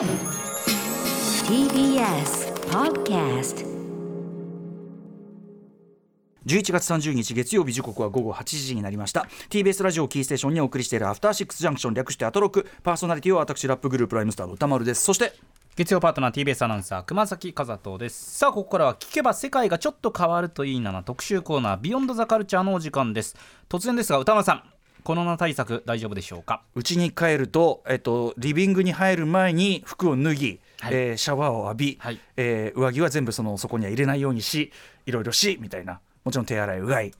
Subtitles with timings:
[0.00, 0.08] TBS
[2.70, 3.66] Podcast
[6.46, 9.28] 11月30日月曜日時刻は午後8時になりました。
[9.50, 12.66] TBS ラジオキーステーションにお送りしているアフターシックスジャンクション略してアトロク。
[12.82, 15.04] パーソナリティは私ラップグループライムスターの歌丸です。
[15.04, 15.34] そして
[15.76, 18.38] 月曜パートナー TBS アナウンサー熊崎和人です。
[18.38, 23.36] さあここからは聞けば世界がちょっと変わるといいなな特集コーナービヨンドザカルチャーのお時間です。
[23.68, 24.62] 突然ですが歌丸さん
[25.02, 26.62] コロナ対策大丈夫でしょうか？
[26.74, 30.94] 家に帰ると、えっと、リビングに入る前に服を脱ぎ、はい。
[30.94, 32.20] えーシャワーを浴び、はい。
[32.36, 34.72] えー上着は全部そのそこには入れないようにし
[35.06, 36.00] いろいろしみたいな。
[36.24, 37.12] もちろん手洗いうがい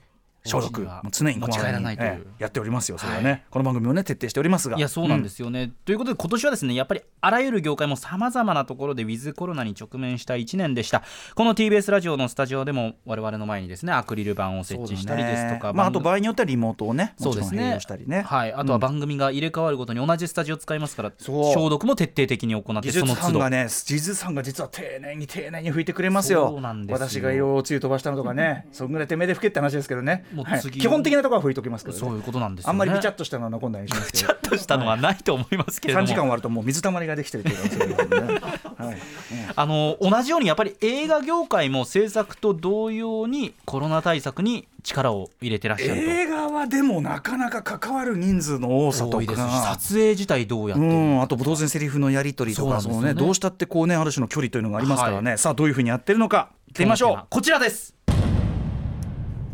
[0.43, 2.03] 消毒常にこまめ持ち帰らないと
[2.39, 4.77] やっておりますよそれはね、この番組もね徹底しておりますが。
[4.77, 11.03] いやそうなんですよね、ということで今年はですねやっぱりあらゆる業界もさまざまなところでウィズコロナに直面した1年でした。
[11.35, 17.77] この TBS ラジオのスタジオでも我々の前にですねアクリル板を設置したりですとか、まあ、あと場合によってはリモートをねそうですね。
[17.79, 18.21] したりね。
[18.21, 23.39] はい、あとは番組が入れ替わるごとに同じスタジオ使いますから、消毒も徹底的に行ってその都度。
[23.39, 26.49] 班がね技術班が実は丁寧に丁寧に拭いてくれますよ。
[26.49, 27.07] そうなんですよ。
[27.07, 28.67] 私が色をつゆ飛ばしたのとかね。
[28.71, 30.61] そんぐらい手目で拭けって話ですけどねもうはい。
[30.61, 31.99] 次基本的なところは拭いときますけどね。
[31.99, 34.27] そういうことなんですよ、ね、あんまりビチャッとしたのは残んないようにしますけど。
[34.27, 38.41] ちゃっとしたのはないと思いますけれど3も時間終わるともう水たまりができてるっていうかもしれないけどね。
[38.77, 38.97] はい。
[39.55, 49.35] あの同じようにやっぱり映画業界も制作と同様にコロナ対策に力を入れてらっしゃる映画はでもなかなか関わる人数の多さとか。
[49.75, 50.85] 撮影自体どうやって。
[50.85, 53.13] うるん、あと当然セリフのやり取りとかそねのね。
[53.13, 56.49] どうしたってこうねある種の距離というのがありますからね、さあどういうふうにやってるのか。
[56.67, 57.25] いってみましょう。
[57.29, 57.93] こちらです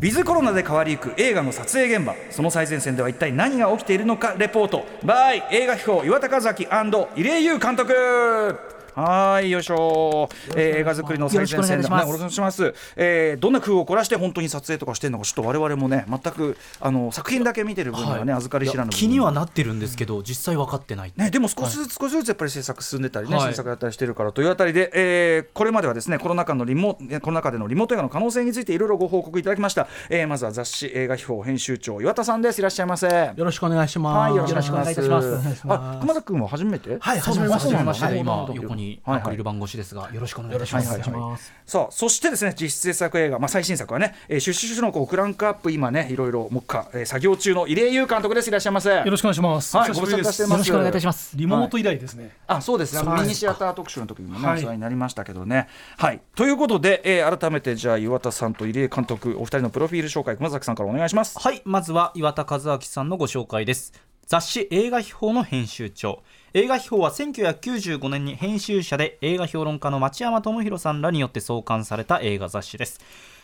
[0.00, 2.14] ィズコロナで変わりゆく映画の撮影現場。
[2.30, 4.86] その最前線では一体何が起きているのかレポート。
[5.04, 8.77] by 映画秘宝岩田和明入江優監督。
[8.98, 12.06] はいよいしょ、えー映画作りの最前線でよろしくお願いします。
[12.08, 21.12] ねお願いします、えーどんな工夫を凝らして本当に撮影とかしてるのかちょっと我々もね全くあの作品だけ見てる分にはね、預かり知らぬ気にはなってるんですけど実際分かってない。
[21.16, 23.44] ね、でも少しずつ少しずつやっぱり制作進んでたりね、はい。
[23.44, 32.58] 新作やったりしてるからというあたりで、えーこれまではですねコロナ禍のリモえコロナ禍でのリモート映画の可能性についていろいろご報告いただきました、えーまずは雑誌映画秘宝編集長岩田さんです。
[32.58, 33.06] いらっしゃいませ。
[33.36, 34.30] よろしくお願いします。
[34.30, 35.62] はいよろしくお願いいたします。
[35.68, 36.96] あ熊田君は初めて？
[36.98, 37.74] はい初めまして。
[37.74, 41.52] はいなるほど横にはいはいアクリル板越しですがよろしくお願いします。
[41.66, 49.76] さあそしてですね実質制作映画、まあ、最新作はね「えー、シュッシュシュの子クランクアップ」今ねいろいろ目下、えー作業中の入江優監督ですいらっしゃいませよろしくお願いします。
[49.76, 52.30] はいご無沙汰してますよろしくお願いいたしますリモート以来ですね。
[52.46, 55.68] あそうですね、ミニシアター特集の時にもね、はいお世話になりましたけどね。
[55.96, 61.38] はい、ということで、えー改めてじゃあ岩田さんと入江監督お二人のプロフィール紹介熊崎さんからお願いします。
[61.38, 63.92] はいまずは岩田和明さんのご紹介です
[64.26, 66.22] 雑誌映画秘宝の編集長
[66.54, 73.00] 映画秘宝は1995年に編集者で映画評論家の町山智博さんらによって創刊された映画雑誌です。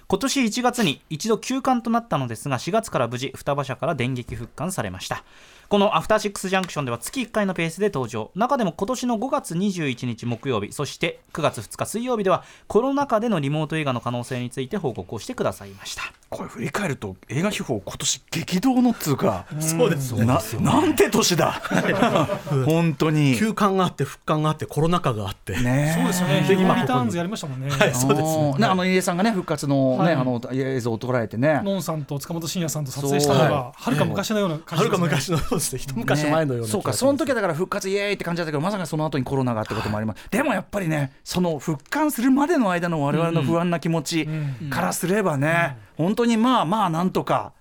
[0.09, 5.23] 今年1月に一度休刊となったのですが4月から無事双葉社から電撃復刊されました。
[5.69, 8.31] このアフターシックスジャンクションでは月1回のペースで登場。
[8.35, 16.05] 中でも今年の5月21日木曜日そして9月2日水曜日ではコロナ禍でのリモート映画の可能性について報告をしてくださいました。
[16.37, 21.63] これ振り返ると映画秘宝今年激動のっつうか、そうですななんて年だ。
[22.67, 23.37] 本当に。
[23.37, 25.57] 休館があって復刊があってコロナ禍があって。
[25.61, 26.41] ねそうですよね。
[26.41, 27.71] でヒューマンリターンズやりましたもんね。
[27.71, 28.53] はいそうですね。
[28.59, 31.61] ねあの入江さんがね復活のね、はいあの映像を捉えてね。
[31.65, 34.91] ノンさんと塚本慎也さんと撮影したのがはるか昔のような感じはる。
[34.91, 35.79] か昔のそうですね。
[35.79, 36.71] 一昔前のような気がします。
[36.73, 47.53] そうかその時はだから復活イエーイって感じだったけどまさかその後にコロナがってこともあります、でもやっぱりねその復刊するまでの間の我々の不安な気持ちうんからすればね、本当にまあまあなんとか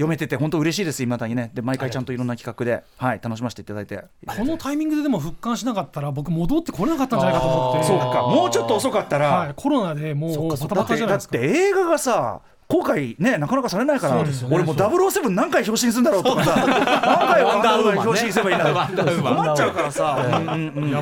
[0.00, 7.86] 読めてて本当嬉しいですいまだにねで毎回ちゃんといろんな企画で、はい、楽しませていただいてこのタイミングででも復刊しなかったら僕戻ってこれなかったんじゃないかと思って。
[7.86, 9.54] そうかもうちょっと遅かったら、はい。
[9.54, 11.42] コロナでもうバタバタじゃないですかだっ。
[11.42, 18.64] て映画がさ公開ねなかなかされないから、ね俺もう007何回表紙にするんだろうとかさ何回ワンダーウーマン表紙にすればいいんだ
[19.04, 20.18] ろう困っちゃうからさ、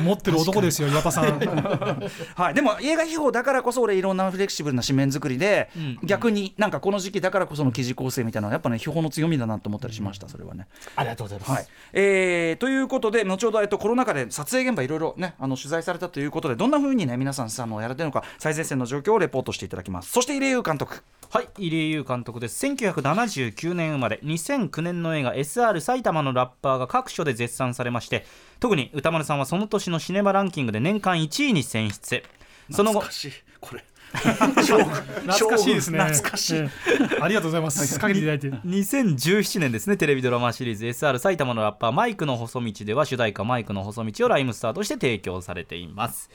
[0.01, 1.39] 持ってる男ですよ岩田さん。
[2.35, 10.67] はい、でも映画秘宝だからこそ俺いろんなフレキシブルな紙面作りで、ん逆になんかこの時期だからこその記事構成みたいなのはやっぱね秘宝の強みだなと思ったりしましたそれはね。
[10.95, 11.51] ありがとうございます。
[11.51, 22.65] はいえーということで後ほど、えっと、コロナ禍で撮影現場いろいろねあの取材されたということでどんなふうにね皆さんさあのやられてるのか最前線の状況をレポートしていただきますそして入江優監督はい入江優監督です。
[22.65, 24.19] 1979年生まれ。
[24.23, 28.25] 2009年の映画 SR 埼玉のラッパーが各所で絶賛されまして
[28.59, 32.23] 特に歌丸さんはその年のシネマランキングで年間1位に選出。
[32.71, 33.83] その後しいこれ。
[34.11, 35.99] 懐かしいですね。
[35.99, 36.55] 懐かしい。
[36.55, 36.69] え
[37.17, 37.21] え。
[37.21, 37.99] ありがとうございます。
[37.99, 38.49] 限りいただいて。
[38.49, 40.85] 2017年ですねテレビドラマシリーズ。
[40.85, 46.31] SR 埼玉のラッパーマイクの細道では主題歌マイクの細道をライムスターとして提供されています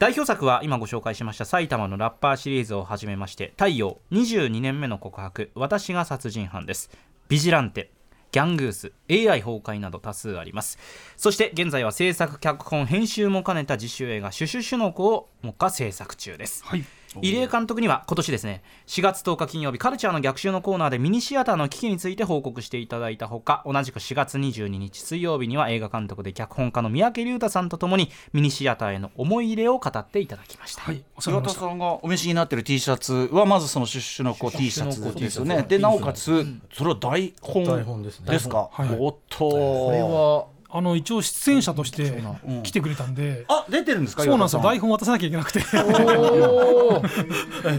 [0.00, 6.88] 代表作は今ご紹介しました埼玉のラッパーシリーズをはじめまして太陽22年目の告白私が殺人犯です。
[7.28, 7.90] ビジランテ
[8.32, 10.78] ギャングース AI 崩壊など多数あります。
[11.18, 16.84] そして現在は制作脚本編集も兼ねた自主映画「シュシュシュの子」を目下制作中です、はい。
[17.16, 31.02] 入江監督には今年ですね4月10日金曜日カルチャーの逆襲のコーナーでミニシアターの危機について報告していただいたほか同じく4月22日水曜日には映画監督で脚本家の三宅龍太さんとともにミニシアターへの思い入れを語っていただきました、はい。
[31.16, 35.64] 田さんがお召しになってる T シャツはまずそのシュッシュの子 T シャツですよね。
[35.68, 38.30] でなおかつそれは台本台本ですね。
[38.30, 42.22] ですかはいおっとこれはあの一応出演者として
[42.62, 44.22] 来てくれたんで、あ出てるんですか？
[44.22, 44.62] そうなんですよ。
[44.62, 45.60] 台本渡さなきゃいけなくて。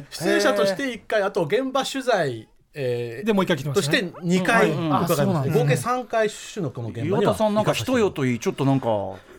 [0.10, 4.88] 出演者として1回あと現場取材、えーでもう一回来てまとしてしたね2回うんうん。
[4.88, 5.76] 伺いまあそうなんですね。
[5.76, 8.88] す合計3回シュのこの現場には岩田さんなんか一よよといいちょっとなんか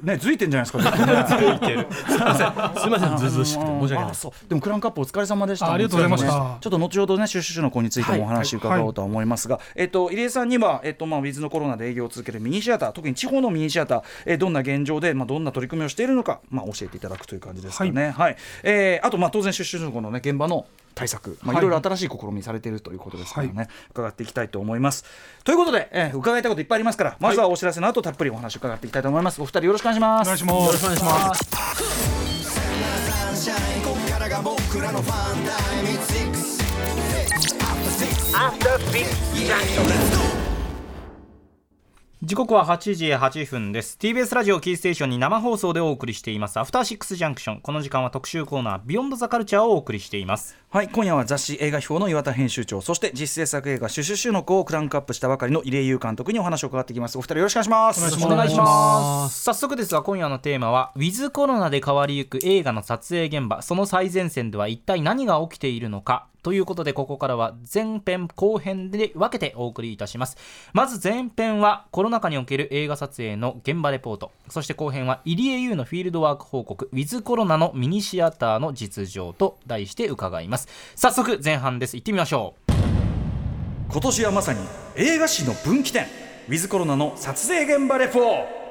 [0.03, 1.29] ねずいてんじゃないですか。
[1.39, 1.87] ずいてる。
[1.91, 3.17] すみません。
[3.17, 4.49] ずうずうしくて申し訳ない。
[4.49, 5.67] でもクランクアップお疲れ様でした。
[5.67, 6.39] あありがとうございました。
[6.39, 6.57] ね。
[6.61, 18.11] ちょっと後ほどねシュッシュシュの子についてもお話伺おうとは思いますが、えっと入江さんにはえっとまあウィズのコロナで営業を続けるミニシアター特に地方のミニシアター、えーどんな現状でまあどんな取り組みをしているのかまあ教えていただくという感じですかね。
[18.11, 25.05] はい、えーあとまあ当然シュッシュシュの子のね現場の対策、まあ、いはいろいろ新しい試みされているということですからね、伺っていきたいと思います。
[25.45, 29.41] ということで、えー伺いたいこといっぱいありますから、まずはお知らせの後たっぷりお話を伺っていきたいと思います。
[29.41, 30.29] お二人よろしくお願いします。
[30.29, 31.43] お願いしますよろしくお願いします
[42.25, 43.99] 時刻は8時8分です。
[44.01, 46.57] TBS ラジオキーステーションに生放送でお送りしています。
[46.61, 47.61] アフターシックスジャンクション。
[47.61, 50.57] この時間は特集コーナービヨンドザカルチャーをお送りしています。
[50.71, 57.19] はい、今夜は雑誌映画表の岩田編集長、そして実制作映画シュシュシュの子をクランクアップしたばかりの入江優監督にお話を伺っていきます。
[57.19, 57.99] お二人よろしくお願いします。
[57.99, 58.27] お願いします。
[58.27, 70.37] お願いします早速ですが今夜のテーマはウィズコロナで変わりゆく映画の撮影現場その最前線では一体何が起きているのかということでここからは前編後編で分けてお送りいたします。
[70.73, 80.69] まず前編はコロナ禍における映画撮影の現場レポートそして後編は入江優のフィールドワーク報告ウィズコロナのミニシアターの実情と題して伺います。
[80.97, 81.97] 早速前半です。
[81.97, 82.73] 行ってみましょう。
[83.91, 84.61] 今年はまさに
[84.97, 86.05] 映画史の分岐点、
[86.49, 88.21] ウィズコロナの撮影現場レポ。
[88.21, 88.62] ート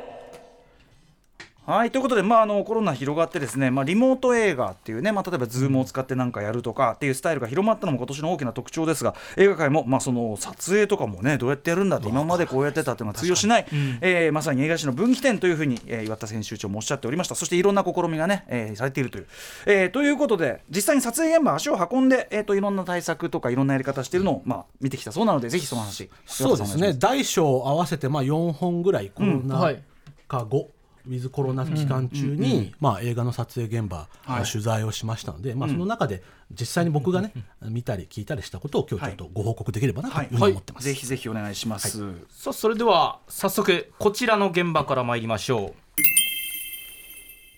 [1.71, 13.65] はいということで、まあ、あのコロナ広がってですね、まあ、リモート映画っていうね、まあ、例えば Zoom を使ってなんかやるとかっていうスタイルが広まったのも今年の大きな特徴ですが映画界も、まあ、その撮影とかもねどうやってやるんだって今までこうやってたっていうのは通用しない、
[14.01, 17.35] えーまさに映画史の分岐点というふうに、えー岩田編集長もおっしゃっておりました。
[17.35, 19.27] そしていろんな試みがね、えーされているという、
[19.65, 26.93] えーということで実際に撮影現場足を運んで、えー、といろんな対策とかいろんなやり方しているのを、まあ、見てきたそうなのでぜひその話そうですね。
[26.93, 29.83] 大小合わせてまあ4本ぐらいコロナはい。
[30.27, 30.69] 禍後、
[31.05, 34.43] ウィズコロナ期間中に、まあ、映画の撮影現場、はい。
[34.43, 40.25] 取材をしましたので、まあ、その中で実際に僕がね、見たり聞いたりしたことを今日ちょっとご報告できればなとい。
[40.25, 40.85] うふうに思ってます。
[40.85, 41.99] ぜひぜひお願いします、
[42.29, 45.73] さあそれでは早速こちらの現場から参りましょう。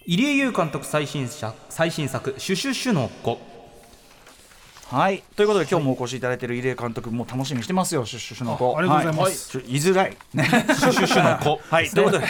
[0.05, 3.39] 入江優監督最新作最新作「シュシュシュの子
[4.93, 8.75] はい、ということで今日もお越しいただいている入江監督もう楽しみにしてますよ、シュッシュシュの子。
[8.75, 9.57] あありがとうございます。
[9.57, 9.79] はい、言い。
[9.79, 10.17] づらい。
[10.35, 12.27] ね、シュシュシュの子」 はい、ということで、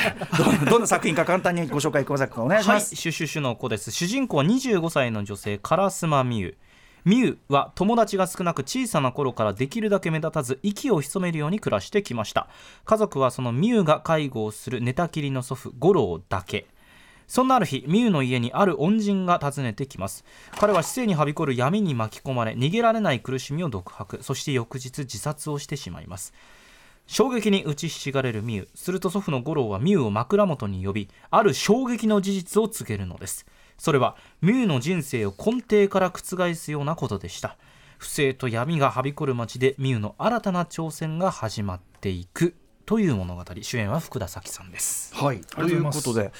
[0.61, 2.95] どどんな作品か簡単にご紹介、小崎君お願いしはい、ます。
[2.95, 3.91] シュシュシュの子です。
[3.91, 6.57] 主人公は25歳の女性烏丸美優。
[7.05, 12.47] 美優は友達が少なく小さな頃からできるだけ目立たず息を潜めるように暮らしてきました。
[12.85, 16.65] 家族はその美優が介護をする寝たきりの祖父五郎だけ
[17.27, 20.23] そんなある日美優の家にある恩人が訪ねてきます。
[20.57, 24.21] 彼は市政にはびこる闇に巻き込まれ逃げられない苦しみを独白。
[24.21, 26.33] そして翌日自殺をしてしまいます。
[27.05, 28.69] 衝撃に打ちひしがれるミュウ。
[28.75, 33.45] すると祖父の五郎はミュウを枕元に呼びある衝撃の事実を告げるのです。
[33.77, 37.57] それはミュウの人生を根底から覆すようなことでした。
[37.97, 43.43] 不正と闇がはびこる街でミュウの新たな挑戦が始まっていくという物語。
[43.61, 45.15] 主演は福田咲さんです。
[45.15, 46.31] はい、ということで。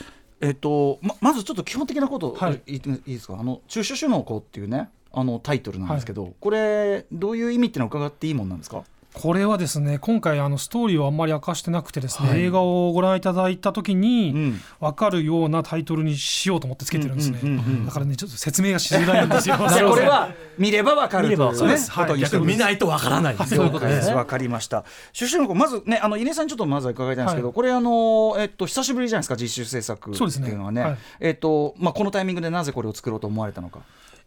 [0.44, 2.62] えっと、ままずちょっと基本的なこと、はい。
[2.68, 3.38] い、いいですか？
[3.40, 8.84] あの「中シュシュの子」っていうねあのタイトルなんですけど、これどういう意味っていうのを伺っていいもんなんですか？
[9.14, 12.42] これはですね今回あのストーリーをあんまり明かしてなくてですね、はい。
[12.42, 14.62] 映画をご覧いただいた時に、ん。
[14.80, 17.40] 分かるようなタイトルにしようと思ってつけてるんですね、
[17.86, 19.56] だからねちょっと説明がしづらいんですよ。
[19.62, 21.46] これは見ればわかるというね。
[21.46, 22.06] 見ればそうですはい。
[22.06, 22.26] ことに。
[22.26, 23.38] して見ないとわからない。
[23.38, 23.56] です。
[23.56, 24.10] そういうことです。
[24.10, 24.84] わかりました。
[25.14, 27.56] シュシュの子まずねあの入江さんにちょっとまずは伺いたいんですけど、はい。
[27.56, 30.50] これあのえっと久しぶりじゃないですか実習制作ってそうですね。
[30.50, 30.82] いうのはね。
[30.82, 30.98] はい。
[31.20, 33.80] えっとまあこのタイミングでなぜこれを作ろうと思われたのか。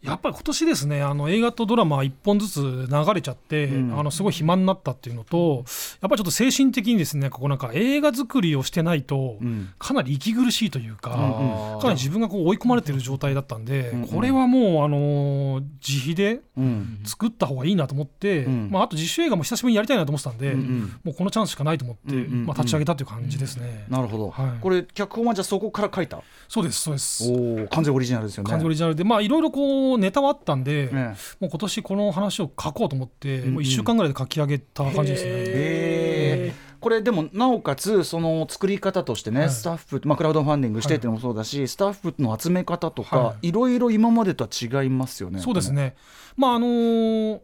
[0.02, 5.64] やっぱり今年ですねあの映画とドラマ1本ずつ流れちゃって、あのすごい暇になったっていうのと
[6.00, 9.70] やっぱりちょっと精神的にですねここなんか映画作りをしてないとん。
[9.78, 17.00] かなり息苦しいというか、うんかなり自分がこう追い込まれてる状態だったんで、うんこれはもうあの自費でうん。
[17.04, 18.70] 作った方がいいなと思って、ん。
[18.70, 22.46] まあ、あと自主映画も久しぶりにやりたいなと思ってたんで、んもうこのチャンスしかないと思って、うんうんうん。
[22.46, 23.84] まあ、立ち上げたという感じですね。
[23.88, 24.60] なるほど、はい。
[24.60, 26.22] これ脚本はじゃあそこから書いた？
[26.48, 27.30] そうですそうです。
[27.30, 28.50] おお完全オリジナルですよね。
[28.50, 35.30] 完全オリジナルでまあいろいろこうネタはあったんで、ねもう今年この話を書こうと思って、うんもう1週間ぐらいで書き上げた感じですね。
[35.30, 39.50] へーこれでもなおかつその作り方としてね、はい。
[39.50, 43.50] スタッフ、まあ、クラウドファンディングしてっていうのもそうだし、スタッフの集め方とか、、はい。
[43.50, 45.40] ろいろ今までとは違いますよね。
[45.40, 45.96] そうですね、
[46.36, 47.40] まああのー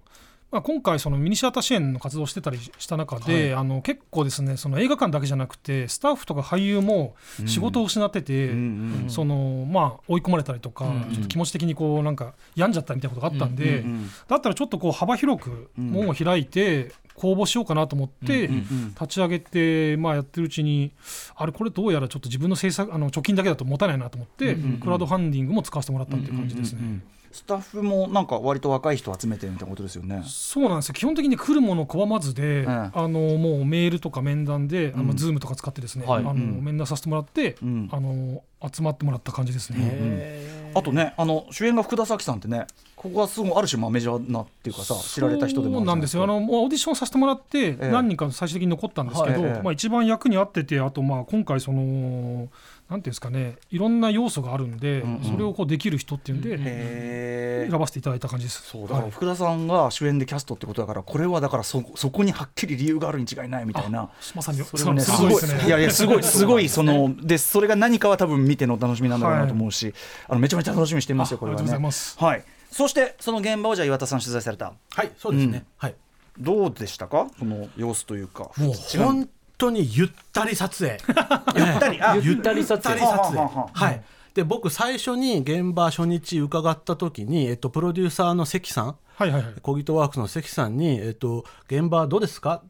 [0.52, 7.14] まあ、今回、そのミニシアター支援の活動をしてたりした中で、あの結構ですねその映画館だけじゃなくてスタッフとか俳優も
[7.46, 20.92] 仕事を失ってて、うんうんそのまあ、追い込まれたりとか、うんちょっと気持ち的にこうなんか病んじゃったみたいなことがあったんで、うんうんだったらちょっとこう幅広く門を開いて公募しようかなと思ってうんうん立ち上げて、まあ、やってるうちに
[21.34, 27.00] あれこれどうやらちょっと自分の制作あの貯金だけだと持たないなと思って、うんうんクラウドファンディングも使わせてもらったっていう感じですね。
[27.32, 30.22] うんうんうんスタッフもなんか割と若い人集めてるみたいなことですよね。
[30.26, 30.94] そうなんですよ。
[30.94, 36.20] 基本的に来るもの拒まずで、んあのもうメールとか面談で、あのうん Zoom とか使ってですね、はい。
[36.20, 36.62] あのうん。
[36.62, 37.88] 面談させてもらって、うん。
[37.90, 40.62] あの集まってもらった感じですね。
[40.74, 47.88] あとねあの主演が福田咲さんってねここはすごいある種まあメジャーなっていうかさ知られた人でもあるじゃそうなんですよあかのもうオーディションさせてもらってええ。
[47.90, 49.50] 何人か最終的に残ったんですけど、はい。
[49.50, 49.62] ええ。
[49.62, 52.48] まあ、一番役に合っててあとまあ今回その
[52.92, 55.24] なんていうんですかねいろんな要素があるんで、うんうん。
[55.24, 58.62] それをこうできる人っていうんで、選ばせていただいた感じです。
[58.62, 59.10] そうだからはい。
[59.10, 64.10] 福田さんが主演でキャストってことだからこれはだからそそこにはっきり理由があるに違いないみたいな。
[64.34, 65.66] まさにそれもねすごいですね。
[65.66, 69.94] いやいやすごいすごいそのでそれが何かは多分見てのお楽しみなんだろうなと思うし、
[70.28, 72.18] あのめちゃめちゃ楽しみにしてますよこれはあありがとうございねます。
[72.22, 72.44] はい。
[72.70, 74.74] そしてその現場をじゃあ岩田さん取材された。
[74.90, 75.64] はいそうですね、うん。
[75.78, 75.94] はい。
[76.38, 77.28] どうでしたか？
[77.38, 79.28] その様子というかもう本
[79.66, 80.98] 当にゆったり撮影。
[81.56, 82.00] ゆったり？
[82.02, 82.16] あ。
[82.16, 83.00] ゆったり撮影。
[83.00, 84.02] はい。
[84.34, 89.54] で僕最初に現場初日伺った時に、えっと、プロデューサーの関さんはいはいはい。
[89.60, 92.62] コギトワークスの関さんに、えっと「現場どうですか？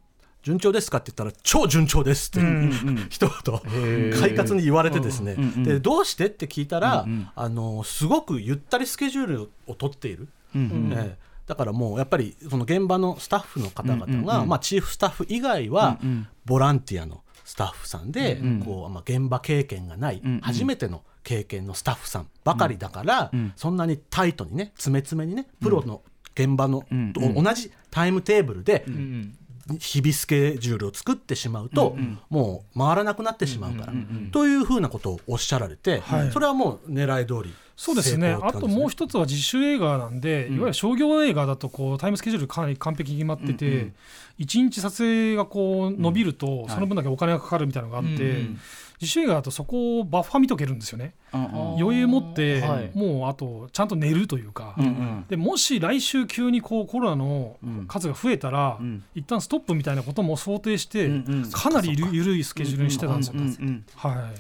[0.43, 2.41] 順調ですか?」って言ったら「超順調です」って、
[3.11, 6.27] 一言快活に言われてですね、でどうして？
[6.27, 7.07] って聞いたら、
[7.37, 15.99] あのすごくゆったりスケジュールを取っている、ええだからもうやっぱりその現場のスタッフの方々が、まあ、チーフスタッフ以外は
[16.47, 26.01] ボランティアのスタッフさんで、こうまあ、現場経験がない、初めての経験のスタッフさんばかりだから、そんなにタイトにね詰め詰めにねプロの
[26.35, 28.87] 現場の、と同じタイムテーブルで、
[29.79, 31.99] 日々スケジュールを作ってしまうと、
[32.31, 33.93] もう回らなくなってしまうから、
[34.31, 36.33] というふうなことをおっしゃられて、はい。
[36.33, 38.29] それはもう狙い通りそうですね。
[38.29, 43.91] 成功って感じあともう一つは自主映画なんで、いわゆる商業映画だとこうタイムスケジュールかなり完璧に決まってて、
[44.39, 48.47] 一日撮影がこう伸びると、その分だけお金がかかるみたいなのがあって、
[49.03, 51.15] 自主映画だとそこをバッファ見とけるんですよね。
[51.33, 52.91] 余裕持って、はい。
[52.95, 55.25] もうあとちゃんと寝るというか、うんうん。
[55.29, 57.57] でもし来週急にこうコロナの
[57.89, 59.03] 数が増えたら、ん。
[59.17, 61.51] 一旦ストップみたいなことも想定して、うんうん。
[61.51, 63.35] かなりゆる緩いスケジュールにしてたんですよ。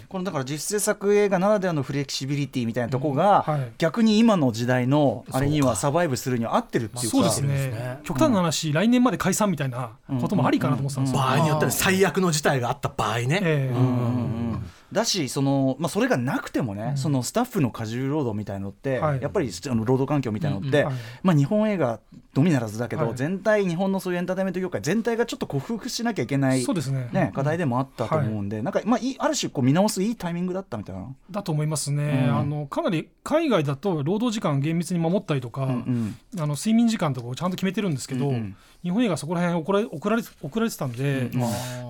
[0.08, 3.54] このだから実制作映画ならではのフレキシビリティみたいなとこが、うん。
[3.54, 3.72] はい。
[3.78, 7.98] 逆に今の時代のあれにはサバイブするには合ってるっていうかそうですね。
[8.04, 9.90] 極端な話、来年まで解散みたいな
[10.20, 11.20] こともありかなと思ってたんですよ。
[11.20, 14.51] 場合によっては最悪の事態があった場合ね、ええ
[14.92, 19.22] だしその、まあ、それがなくてもね、そのスタッフの過重労働みたいのって、はい。
[19.22, 20.94] やっぱりあの労働環境みたいのって、はい。
[21.22, 22.00] まあ、日本映画
[22.34, 23.14] のみならずだけど、はい。
[23.14, 27.08] 全体日本のそういうエンターテインメント業界全体がちょっと克服しなきゃいけない、そうですね。
[27.12, 31.06] ね、課題でもあったと思うんで、なんか、まあ、いいある種こう見直すいいタイミングだったみたいな。
[31.30, 38.56] だと思いますね、うんあのかなり海外だと労働時間厳密に守ったりとか、うんあの睡眠時間とかをちゃんと決めてるんですけど、うんうん。
[38.82, 41.30] 日本映画はそこら辺送られ送られ送られてたんで、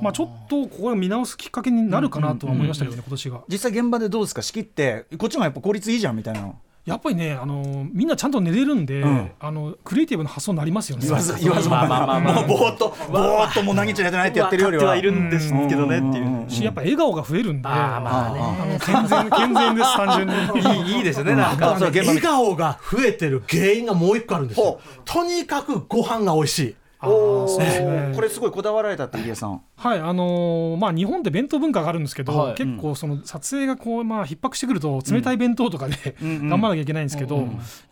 [0.03, 3.41] まあ、ちょっとここが見直すきっかけになるかなとは思いましたけどね、今年が。
[3.49, 4.43] 実際現場でどうですか？
[4.43, 6.53] 仕切ってこっちもやっぱ効率いいじゃんみたいな
[6.85, 9.31] やっぱりねあのみんなちゃんと寝れるんで、ん。
[9.39, 11.05] あのクリエイティブな発想になりますよね。
[11.07, 14.87] 言わず言わずまあまあまあまあ もうぼーっとぼーっともう何日寝てないってやってるよりは。
[14.87, 16.51] はいるんですけどねっていう。
[16.51, 18.41] しやっぱ笑顔が増えるんで、あーまあね。
[18.41, 20.89] あの健全健全です単純に。
[20.89, 21.77] いいいいですねなんか。
[21.79, 24.65] 笑顔が増えてる原因がもう一個あるんですよ。
[24.65, 26.77] ほとにかくご飯が美味しい。
[26.99, 27.97] あーそうですおね。
[28.11, 32.55] ーこれすごいこだわられたって入江さんはいあのーまあ、日本って弁当文化があるんですけど、はい。
[32.55, 36.29] 結構その撮影がこう、まあ、逼迫してくると冷たい弁当とかで、うん。
[36.29, 36.49] うん。
[36.51, 37.43] 頑張らなきゃいけないんですけど、や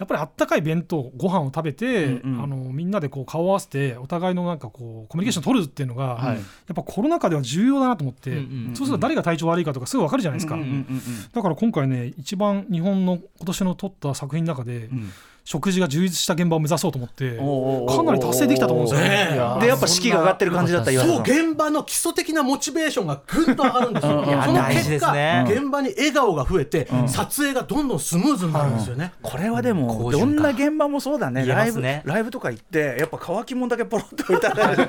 [0.04, 2.42] っぱりあったかい弁当ご飯を食べて、うんうん。
[2.44, 6.36] あのみんなでこう顔を合わせてお互いのなんかこうコミュニケーション取るっていうのが、はい。
[6.36, 6.42] やっ
[6.76, 8.40] ぱコロナ禍では重要だなと思って、うんう
[8.72, 15.10] んそうすると誰が体調悪いかとかすぐ分かるじゃないですか、うんうんうんだから今回ね一番日本の今年の撮った作品の中で、ん。
[15.44, 19.08] 食事が充実した現場を目指そうと思ってかなり達成できたと思うんですよ。
[19.56, 19.60] ね。
[19.60, 24.24] でやっぱ士気が上がってる感じだったそう現場の基礎的なモチベーションがぐんと上がるんですよ。
[24.44, 25.44] その結果、ね。
[25.48, 29.12] 現場に笑顔が増えて、撮影がどんどんスムーズになるんですよね。
[29.22, 31.46] これはでもどんな現場もそうだね。
[31.46, 34.82] ライブライブとか行ってやっぱ乾き物だけポロッと置いてある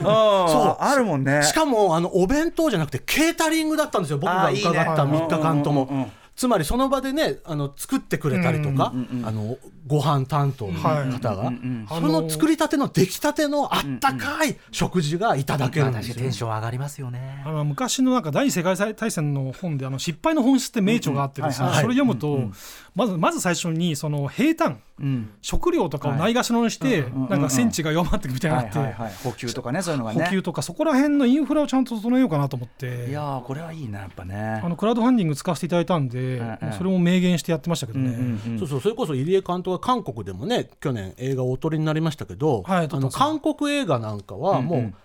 [0.00, 0.76] うん。
[0.78, 1.42] あるもんね。
[1.42, 4.18] しかもあのお弁当じゃなくてケータリングだったんですよ。
[4.18, 6.10] 僕が伺った3日間とも。
[6.34, 8.92] うんうんうんうんつまりその場でねあの作ってくれたりとか、
[9.24, 11.52] あのご飯担当の方が、
[11.88, 16.14] その作りたての出来たてのあったかい食事がいただけるんですよ。
[16.14, 16.32] まあ確かにテン。
[16.32, 17.42] ション上がりますよね。
[17.46, 22.52] あの昔のなんか第二次世界大戦の本であの失敗の本質って名著があってですね、うんうんはいはいそれ読むと、
[22.96, 25.30] まずまず最初にその平坦うん。
[25.42, 29.14] 食料とかをないがしろにして、んなんか戦地が弱まっていくみたいになって、はいはいはい。
[29.24, 30.24] 補給とかねそういうのがね。
[30.24, 33.08] 補給とかそこら辺のインフラをちゃんと整えようかなと思って。
[33.08, 34.60] いやーこれはいいなやっぱね。
[34.62, 38.38] あのクラウドファンディング使わせていただいたんで、ええそれも明言してやってましたけどね。
[38.58, 44.90] そうそうそれこそ入江監督は韓国でもね去年映画をお撮りになりましたけど、はい撮あの韓国映画なんかはもう、うんうん。
[44.92, 44.98] か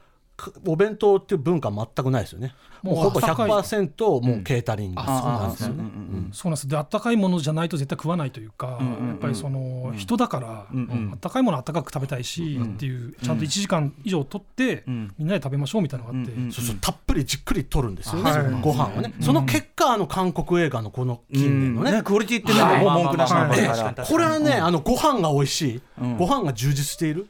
[0.65, 2.55] お弁当っていう文化全くないですよね。
[2.81, 3.49] もうほぼ高い。
[3.49, 5.83] 100%もうケータリング、あそうなんですよね、
[6.31, 6.67] そうなんです。
[6.67, 18.61] であったかいものじゃないと絶対食わないというか、やっぱりその人だから、あったかいものはあったかく食べたいし、っていうちゃんと1時間以上取って、みんなで食べましょうみたいなのがあって、そうそうたっぷりじっくり取るんですよね、はい。
[18.61, 22.53] ご飯をね、その結果あの韓国映画のこの近年のね、ねクオリティって
[22.83, 25.81] もう文句なしなこれはね、あのご飯が美味しい、
[26.17, 27.27] ご飯が充実している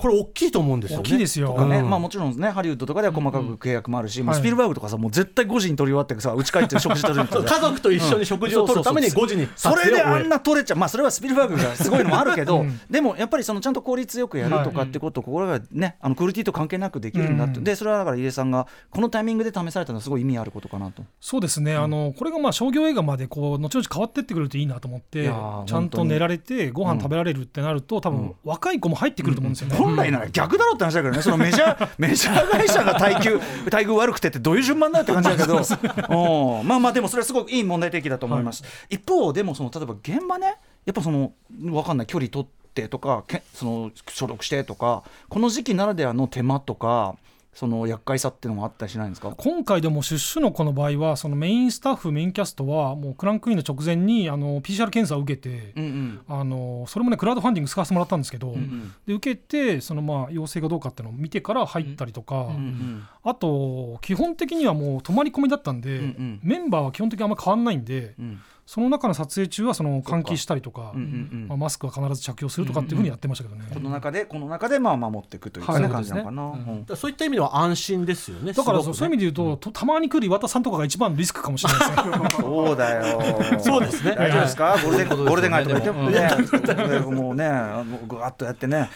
[0.00, 1.02] これ大きいと思うんですよね。
[1.02, 1.66] 大きいですよ。
[1.66, 1.90] ね、うん。
[1.90, 2.48] まあもちろんね。
[2.48, 4.40] ハリウッドとかでは細かく契約もあるし、もうはい。
[4.40, 10.78] スピルバーグとかさもう絶対5時に撮り終わってさ家帰って食事取る 家族と一緒に食事を取るために5時にそれであんなな撮れちゃう。
[10.78, 17.64] まあそれはスピルバーグがすごいのもあるけど、 でもやっぱりそのちゃんと効率よくやるとかってことを心がねあのクオリティと関係なくできるんだって、うん。
[17.64, 21.02] でそれはだから入江さんがこのタイミングで試されたのはすごい意味あることかなと。
[21.20, 25.24] そうですね、あのこれがまあ商業映画までこう後々変わってってくるといいなと思っいて
[25.66, 29.76] ちゃんと寝られてご飯食べられるってなると多分若い子も入ってくると思うんですよね。
[29.90, 36.66] 本来なら逆だろうって話だけどね、そのメジャー メジャー会社が待遇待遇悪くてってどういう順番だって感じだけど、うん。
[36.66, 38.64] まあまあでもそれはすごくいい問題提起だと思います。
[38.88, 40.56] 一方でもその例えば現場ね、
[40.86, 41.32] やっぱその
[41.70, 47.16] わかんない距離取ってとかけその所属してとかこの時期ならではの手間とか
[47.52, 49.34] その厄介さっていうのもあったりしないんですか？
[49.36, 56.20] 今回でも出資の子の場合はそのメインスタッフメインキャストはもうクランクインの直前にあの PCR 検査を受けて、うんうん。
[56.28, 63.04] あのそれもねクラウドファンディング使わせてもらったんですけど、んで受けてそのまあ陽性かどうかっていうのを見てから入ったりとか、うん。
[63.24, 66.40] あと基本的にはもう泊まり込みだったんで、うんうん。
[66.42, 73.64] メンバーは基本的にあんま変わんないんで、うんその中の撮影中はその換気したりとか、うんうんまあ、マスクは必ず着用するとかっていうふうにやってましたけどね。
[73.74, 76.42] この中でこの中でまあ守っていくという感じなのかな。
[76.44, 76.96] うん。
[76.96, 82.28] そういった意味では安心ですよねだからそう,、いう意味で言うと、とたまに来る岩田さんとかが一番リスクかもしれないですね。
[82.38, 83.60] そうだよ。
[83.60, 84.14] そうですね。
[84.14, 84.72] 大丈夫ですか？
[84.74, 88.88] ゴールデンゴールデン街とか言ってもうんね、もうね、あのぐわっとやってね。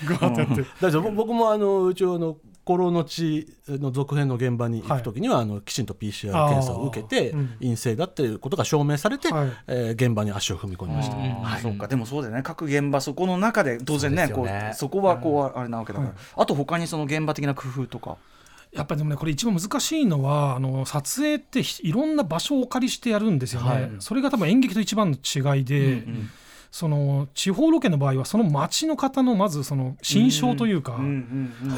[0.81, 1.11] 大丈夫。
[1.11, 9.53] 僕もあの一応あのコロの地の続編の現場に行くときには、あのきちんと PCR 検査を受けて、陰性だっていうことが証明されて、はい。
[9.67, 12.43] えー現場に足を踏み込みました、あそうかでもそうだよね。
[12.43, 18.17] 各現場そこの中で当然ねこそうそこはこうあれなわけだから、あと他にその現場的な工夫とか。
[18.73, 23.91] やっぱりでもねこれ一番難しいのはあの撮影ってひいろんな場所をお借りしてやるんですよね、はい。
[24.01, 26.03] それが多分演劇と一番の違いで、
[26.75, 30.99] その地方ロケの場合はその町の方のまずその心象というか、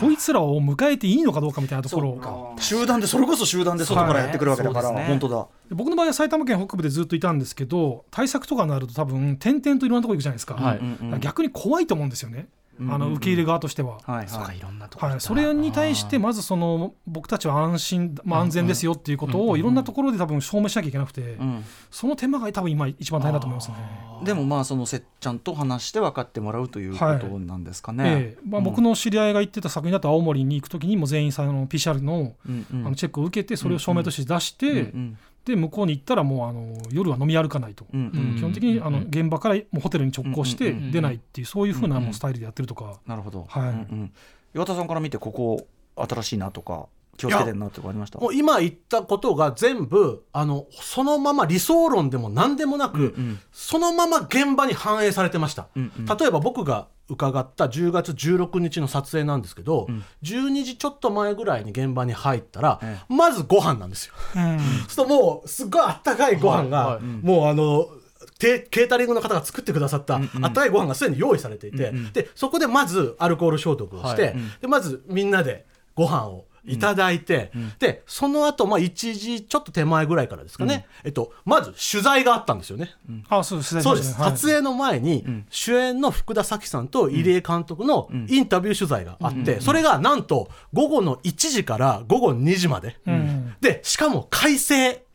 [0.01, 5.09] こいつらを迎えていいのかどうかみたいなところを集団でそれこそ集団で外からやってくるわけだから、そうですね。
[5.11, 5.49] 本当だ。
[5.69, 10.81] で僕の場合は埼玉県北部でずっといたんですけど対策とかになると多分転々といろんなところ行くじゃないですか,、はい。
[11.21, 12.49] 逆に怖いと思うんですよね、
[12.81, 13.99] あの受け入れ側としては。
[14.05, 15.07] はいそうかはいいろんなとこ。
[15.07, 21.65] ろはい、それに対してまずその僕たちは安心、まあ、安全ですよっていうことをいろんなところで多分証明しなきゃいけなくて、うん。
[21.91, 23.77] その手間が多分今一番大変だと思いますね。
[24.25, 28.39] でもまあそのせっちゃんと話して分かってもらうということなんですかね、ええ。
[28.49, 38.11] まあ、僕の知り合いが行ってた作品だと青森に行くときにも全員さあの PCR のあのチェックを受けてそれを証明として出して、うんで向こうに行ったらもうあの夜は飲み歩かないと、うん。
[38.13, 38.37] うん。
[38.37, 43.63] 基本的にあの現場からもうホテルに直行して出ないっていうそういうふうなもうスタイルでやってるとか、なるほど、はい。
[43.63, 43.71] うん。
[43.71, 44.13] うん。
[44.55, 48.19] 岩田さんから見てここ新しいなとか気をつけてるなってありました。
[48.19, 56.05] もう今言ったことが全部あのそのまま理想論でも何でもなく、うんそのまま現場に反映されてました、うんうん。
[56.05, 59.87] 例えば僕が伺った10月16日の撮影なんですけど、
[60.23, 64.15] 12時ちょっと前ぐらいに現場に入ったら、えまずご飯なんですよ。
[64.35, 64.59] うん。
[64.59, 67.03] そうするともうすっごいあったかいご飯が、はいはい。
[67.03, 67.89] もうあの
[68.39, 74.37] テケータリングの方が作ってくださったあったかいご飯がすでに用意されていて、でそこでまずアルコール消毒をして、はい。
[74.61, 82.95] でまずみんなでご飯をいただいて、でその後、まあ1時ちょっと手前ぐらいからですかね、えっと、まず取材があったんですよね。
[83.29, 83.81] あそうです。
[83.81, 84.31] そうです、はい。
[84.33, 93.55] 撮影の前に、主演の福田沙紀さんと入江監督のインタビュー取材があって、それがなんと午後の1時から午後2時まで、うん。
[93.61, 95.06] でしかも快晴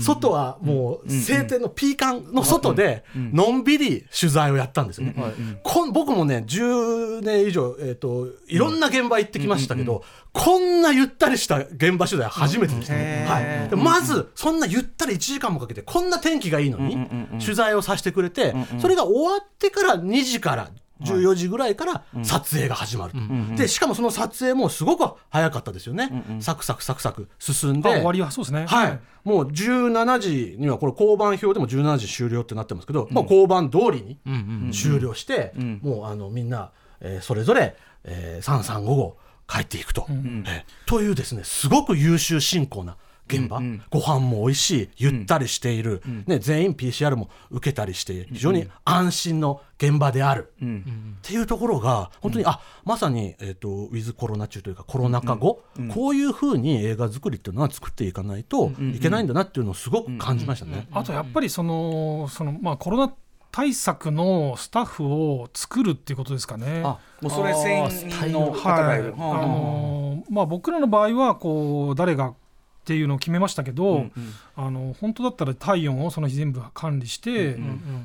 [0.00, 5.14] 外はもう晴天のピーカンの外でのんびり取材をやったんですよね。
[5.92, 10.02] 僕もね10年以上、えー、といろんな現場行ってきましたけど、
[10.32, 13.26] こんなゆったりした現場取材初めてでしたね。
[13.28, 17.06] はい、でまずそんなゆったり1時間もかけてこんな天気がいいのに
[17.40, 27.88] 取材をさせてくれてそれが終わってから2時から14時ぐらいから撮影が始まると、でしかもその撮影もすごく早かったですよね、サクサクサクサク進んで。
[27.88, 28.66] あ終わりはそうですね。
[28.66, 35.52] はい、もう17時にはこれ交番表でも17時終了ってなってますけど、もう交番通りに終了して、
[35.82, 39.12] もうあのみんな、えーそれぞれ、えー、3355
[39.46, 43.60] 帰っていくと、えーというですねすごく優秀進行な現場、
[43.90, 60.86] ご飯も美味しいゆったりしている、ね、全員 PCR も受けたりして非常に安心の現場である、っていうところが本当に、あまさに、えー、とウィズコロナ中というかコロナ禍後、こういうふうに映画作りっていうのは作っていかないといけないんだなっていうのをすごく感じましたね。
[60.92, 63.14] あとやっぱりそのその、まあ、コロナ
[63.54, 66.82] 対策のスタッフを作るっていうことですかね。
[66.84, 67.88] あもうそれ専
[68.26, 72.34] 員の方がいる、あのーまあ、僕らの場合はこう誰が
[72.84, 74.10] っていうのを決めましたけど、
[74.56, 77.56] あの本当だったら体温をその日全部管理して、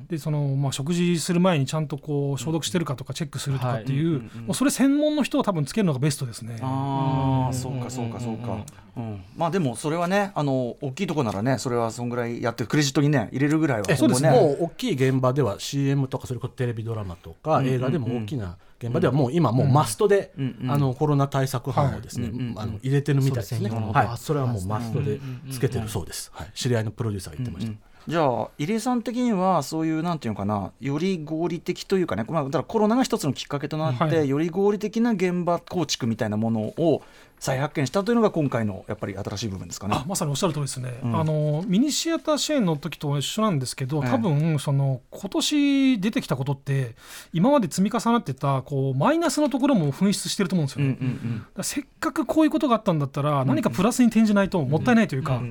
[0.08, 6.60] でそのまあ、食事する前にちゃんとこう消毒してるかとかチェックするとかっていう、もうそれ専門の人を多分つけるのがベストですね。
[6.62, 8.63] ああそうかそうかそうか、
[8.96, 20.32] うん、まあでもそれはねあの大きいとこならねそれはそんぐらいやってクレジットにね入れるぐらいはえそうです今後もう大きい現場では CM とかそれこそテレビドラマとか映画でも大きな現場ではもう今もうマストで、
[20.68, 25.20] あのコロナ対策班をですね、あの入れてるみたいですね、はい、それはもうマストで
[25.52, 27.74] つけてるそうです、はい、知り合いのプロデューサーが言ってました、
[28.08, 30.72] じゃあ入江さん的にはそういうなんていうのかな。
[30.80, 34.30] より合理的というかね、まあ、だからコロナが一つのきっかけとなって、はい。
[34.30, 37.04] より合理的な現場構築みたいなものを
[37.39, 39.95] 再発見したというのが今回のやっぱり新しい部分ですかね。
[39.95, 40.06] あ。
[40.08, 41.15] まさにおっしゃる通りですね、ん。
[41.15, 44.10] あのミニシアター支援の時と一緒なんですけど、ええ。
[44.10, 46.95] 多分その今年出てきたことって
[47.32, 55.41] 今まで積み重なってたこうマイナスのところも噴出してると思うんですよね、うんうんだからせっかくこういうことがあったんだったら何かプラスに転じないともったいないというか、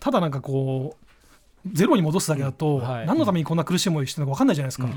[0.00, 1.03] ただなんかこう
[1.72, 3.06] ゼロに戻すだけだと、はい。
[3.06, 4.88] 何のためにこんな苦しい思いしてるのか分かんないじゃないですか、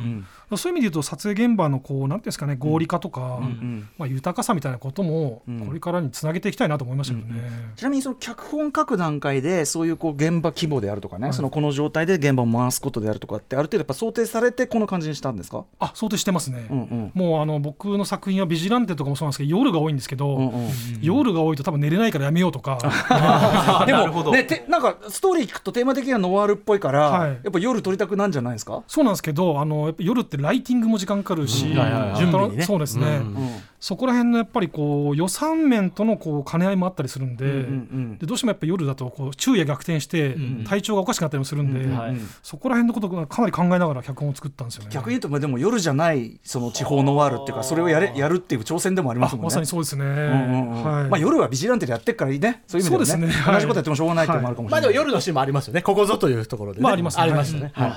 [0.57, 5.65] そういう意味で言うと撮影現場のこうなんていうんですかね合理化とか、んまあ、豊かさみたいなこともん。
[5.65, 7.41] これからにつなげていきたいなと思いましたけどね。
[7.75, 17.11] ちなみにその脚本書く段階でそういうこう現場規模であるとかね、そのこの状態で現場を回すことであるとかってある程度やっぱ想定されてこの感じにしたんですか、あ想定してますね、うんうん。
[17.13, 20.69] もうあの僕の作品はビジランテとかもそうなんですけど夜が多いんですけど、うんうん。
[21.01, 22.77] 夜が多いと多分寝れないからやめようとか。
[23.85, 24.31] でなるほど。
[24.31, 27.29] もねてなんかストーリー聞くとテーマ的にはノワールっぽいから、はい。
[27.29, 31.73] やっぱ夜撮りたくなんじゃないですか、そうなんですけどあのやっぱ夜ってライティングも時間かかるし、うん。
[32.17, 32.63] 準備にね。
[32.63, 33.37] そうですね、うん
[33.79, 40.35] そこら辺のやっぱりこう予算面とのこう兼ね合いもあったりするんで,、んでどうしてもやっぱ夜だとこう昼夜逆転して
[40.67, 42.17] 体調がおかしくなったりもするんで、はい。
[42.41, 44.89] そこら辺のことをかなり考えながら脚本を作ったんですよね。
[44.91, 49.43] 逆に言うとまあでも夜じゃないその地方ノワールっていうかそれをやれやるっていう挑戦でもありますもんね。
[49.43, 50.05] あまさにそうですね。
[50.05, 50.83] うんうんうん。
[50.83, 51.09] はい。
[51.09, 52.63] まあ、夜はビジランテでやってっからいいね。
[52.67, 53.27] そういう意味ではね。
[53.27, 53.43] そうですね。
[53.43, 54.81] はい同じことやってもしょうがないっていうのもあるかもしれない。
[54.81, 55.81] まあでも夜のシーンもありますよね。
[55.81, 57.23] ここぞというところで、ね、まあありますね。
[57.23, 57.91] ありましたね、はい。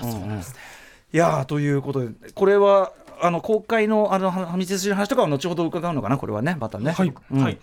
[1.12, 6.92] いやーということでこれはあの公開のあのはみ出しの話とかは後ほど伺うのかなこれはねまたね。
[6.92, 7.42] はいうん。
[7.42, 7.54] はい。
[7.54, 7.58] い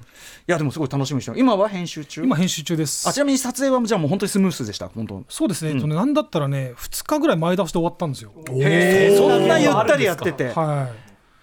[0.46, 2.24] やでもすごい楽しみにしてる今は編集中？
[2.24, 3.08] 今編集中です。
[3.08, 3.14] あ。
[3.14, 4.88] ちなみに撮影はじゃあもう本当にスムースでした？
[4.90, 5.24] 本当。
[5.30, 5.72] そうですね。
[5.72, 8.32] えっとねなんだったらね2日ぐらい前倒しで終わったんですよ。
[8.52, 10.50] へえそんなゆったりやってて。
[10.50, 10.90] は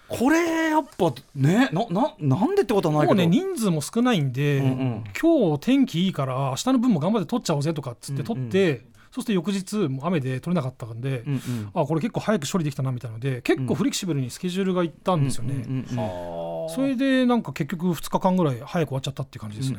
[0.07, 3.15] これやっぱねなななんでってことはないけど。
[3.15, 5.03] もうね人数も少ないんで、んうん。
[5.19, 11.69] 今日天気いいから明日の分も頑張って撮っちゃおうぜとかっつって撮って、そして翌日雨で撮れなかったんで、うんうん。
[11.73, 19.77] あこれ結構早く処理できたなみたいなので結構フレキシブルにスケジュールがいったんですよね、うんうんうんそれでなんか結局2日間ぐらい早く終わっちゃったっていう感じですね、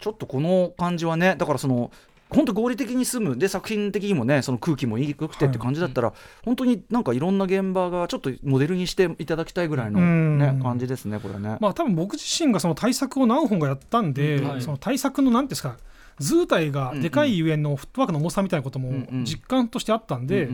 [0.00, 1.92] ちょっとこの感じはねだからその
[2.30, 3.38] 本当合理的に住む。
[3.38, 6.12] で作品的にもねその空気もいいくてって感じだったら、
[6.44, 10.00] 本当になんかいろんな現場がちょっとモデルにしていただきたいぐらいの、
[10.36, 10.62] ねうん。
[10.62, 11.56] 感じですねこれね。
[11.60, 14.62] まあ多分僕自身がその対策を何本かやったんで、はい。
[14.62, 15.76] その対策の何ていうんですか
[16.18, 20.48] 図体がでかいゆえんのフットワークの重さみたいなことも実感としてあったんで、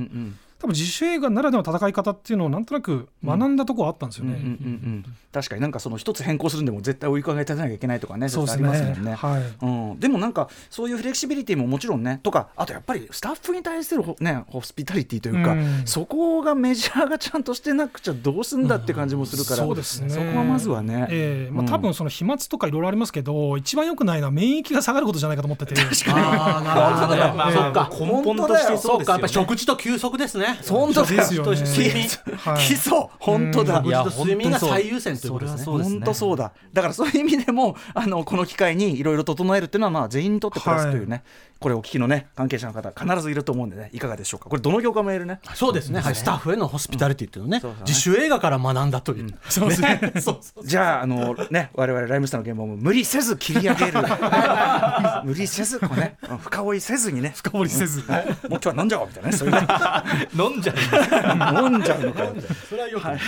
[0.63, 4.35] 多分自主映画ならではの戦い方っていうのをなんとなく学んだところあったんですよね。
[4.35, 9.15] うんうんうん確かになんかその一つ変更するんでも絶対追いかけてなきゃいけないとかねそう絶対ありますもんね。
[9.15, 9.43] はい。
[9.63, 15.83] うん、でもなんかそういうフレキシビリティももちろんねとかあとやっぱりスタッフに対するほねホスピタリティというか、うん。
[15.87, 20.11] そこがメジャーがちゃんとしてなくちゃどうすんだって感じもするから、そうですね。
[20.11, 21.51] そこはまずはね、ええ。
[21.51, 21.67] まあ、うん。
[21.67, 25.75] 多分その飛沫とかいろいろありますけど、一番良くないのは免疫が下がることじゃないかと思ってて。
[25.81, 27.17] あーなるほど。
[27.17, 27.91] ねまあそっか。
[27.91, 31.07] 根本としてそうかやっぱりですよね食事と休息ですね本当だ。
[31.09, 31.61] ですよね。
[31.61, 32.67] 睡眠はい。
[32.67, 32.93] 基礎。
[33.19, 35.65] 本当だ、睡眠が最優先ということですね。
[35.65, 35.97] そうですね。
[35.97, 36.53] 本当そうだ。
[36.73, 41.23] だからそういう意味でもあのこの機会にいろいろ整えるっていうのはまあ全員にとってプラスというね、
[41.63, 44.51] これをお聞きのね関係者の方必ずいると思うんでねいかがでしょうか？
[44.51, 45.41] これどの業界も言えるね。
[45.55, 47.79] そうですね、はい、スタッフへのホスピタリティっていうのをね、そうそう。
[47.79, 53.93] ね自主映画から学んだという、そうですねそう じゃああのね我々ライムスターの現場も無理せず切り上げる。
[55.25, 57.33] 無理せずこうねうん深追いせずにね。
[57.37, 58.09] 深掘りせず、もう
[58.51, 59.67] 今日は飲んじゃおうみたいなねそういうね。
[60.39, 62.23] 飲んじゃう飲んじゃうのか
[62.69, 63.19] それはよくない。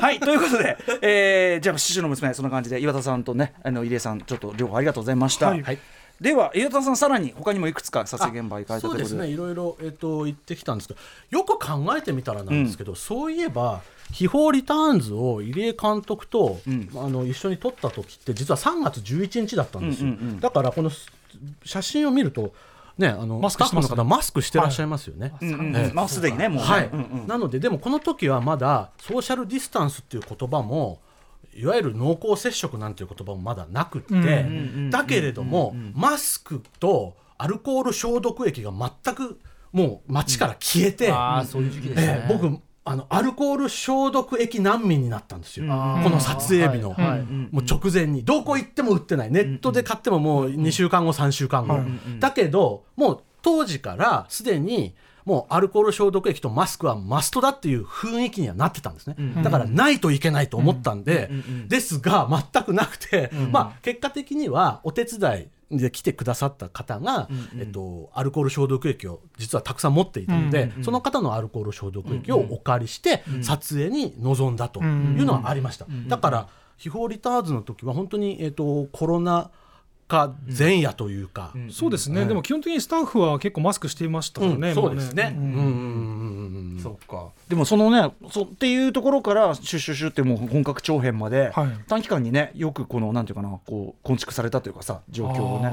[0.00, 5.48] はい、ということで、えーじゃあ、獅子の娘、そんな感じで、岩田さんとね、あの入江さん、ちょっと両方ありがとうございました。
[5.48, 5.62] はい。
[5.62, 5.78] はい
[6.20, 9.08] では、岩田さん、さらに他にもいくつか撮影現場行かれたということで。
[9.08, 13.80] そうですねいろいろ、えっと言ってきたんですけどよく考えてみたらなんですけど、そういえば
[14.12, 16.90] 「秘宝リターンズ」を入江監督と、ん。
[16.94, 20.40] あの一緒に撮った時って実は3月11日だったんですよ、うんうんうん。
[20.40, 21.10] だからこのす
[21.64, 22.52] 写真を見ると
[22.98, 25.92] ねあのマスクスタッフの方マスクしてらっしゃいますよね、うんうんええ。
[25.94, 26.68] まあ、すでにね、もうね。
[26.68, 27.26] はい、うんうん。
[27.26, 31.00] なのででもこの時はまだソーシャルディスタンスっていう言葉も
[31.54, 39.40] いわゆる濃厚接触なんていう言葉もまだなくって、うんだけれども、マスクとアルコール消毒液が全く
[39.72, 41.10] もう街から消えて、
[41.60, 42.24] ういう時期ですね。
[42.28, 49.30] ええ僕あのアルコール消毒液難民になったんですよ、この撮影日の、はいはいもう直前にどこ行っても売ってない。
[49.30, 51.84] ネットで買ってももう2週間後3週間後、はい
[52.18, 54.94] だけどもう当時からすでに
[55.30, 59.14] もうアルコール消毒液とマスクはマストだっていう雰囲気にはなってたんですね、
[59.44, 61.30] だからないといけないと思ったんで、
[61.68, 79.52] ですが全くなくて、 まあ結果的にはお手伝いで来てくださった方が、えっと、アルコール消毒液を実はたくさん持っていたので、その方のアルコール消毒液をお借りして撮影に臨んだというのはありました、だから秘宝リターンズの時は本当に、えっと、コロナ
[80.10, 85.30] 禍前夜というか、そうですね、でも基本的にスタッフは結構マスクしていましたからね、うんそうですね。
[85.30, 85.52] もううん。
[85.52, 85.54] うん。
[85.54, 87.28] うんうんそうか。
[87.48, 91.68] でもそのねそっていうところからシュッシュッシュってもう本格長編まで、はい。
[91.86, 95.72] 短期間にねよくこのなんていうかなこう構築されたというかさ状況をね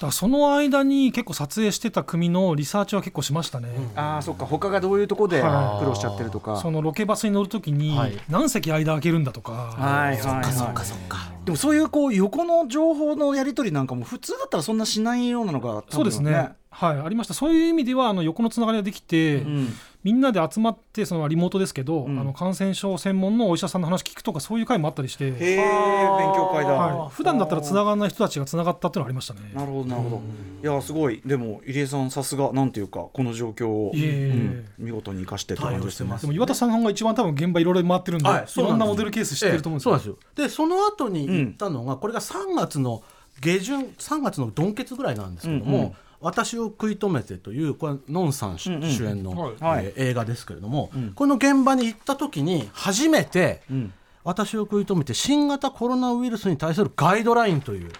[0.00, 4.44] からその間に結構撮影してた組のリサーチは結構しましたね、ああそっか。
[4.44, 5.86] 他がどういうところで苦はい。
[5.86, 8.18] 労しちゃってるとか、そのロケバスに乗るときにはい。
[8.28, 11.44] 何席間空けるんだとか、はいはいはい。
[11.44, 16.32] でもそういうこう横の情報のやり取りなんかも普通だったらそんなしないようなのが多分そうですね。
[16.70, 17.00] はい。
[17.00, 17.34] ありました。
[17.34, 19.68] そういう意味ではあの横のつながりができて、うん
[20.06, 22.16] みんなで集まってそのリモートですけど、うん。
[22.16, 29.40] あの感染症専門のお医者さんの話聞くとかそういう会もあったりして、勉強会だ、はい、普段だったらつながらない人たちがつながったっていうのはありましたね。
[29.52, 30.22] なるほどなるほど、
[30.62, 31.20] いやすごい。
[31.26, 36.16] でも入江さんさすがなんていうかこの状況を、うん見事に生かしてって感じですね。
[36.20, 40.18] でも岩田さんが一番多分現場いろいろ回ってるんで、はいい、ろんなモデルケース知ってると思うんですええそうなんですよ。
[40.46, 43.02] でその後に行ったのが、これが3月の
[43.40, 45.92] 下旬3月のドンケツぐらいなんですけども、うんうん
[46.26, 49.54] 私を食い止めてというこれノンさん主,、演の、
[49.96, 51.12] 映画ですけれども、ん。
[51.12, 53.92] この現場に行った時に初めて、ん。
[54.24, 57.92] 私を食い止めて新型コロナウイルスに対するガイドラインという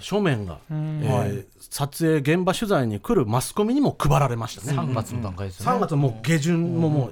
[0.00, 1.00] 書面が、ん。
[1.04, 4.78] えー撮影現場取材に来るマスコミにも配られましたね。
[4.78, 5.78] 3月の段階ですよね。
[5.78, 7.10] 3月のもう下旬もも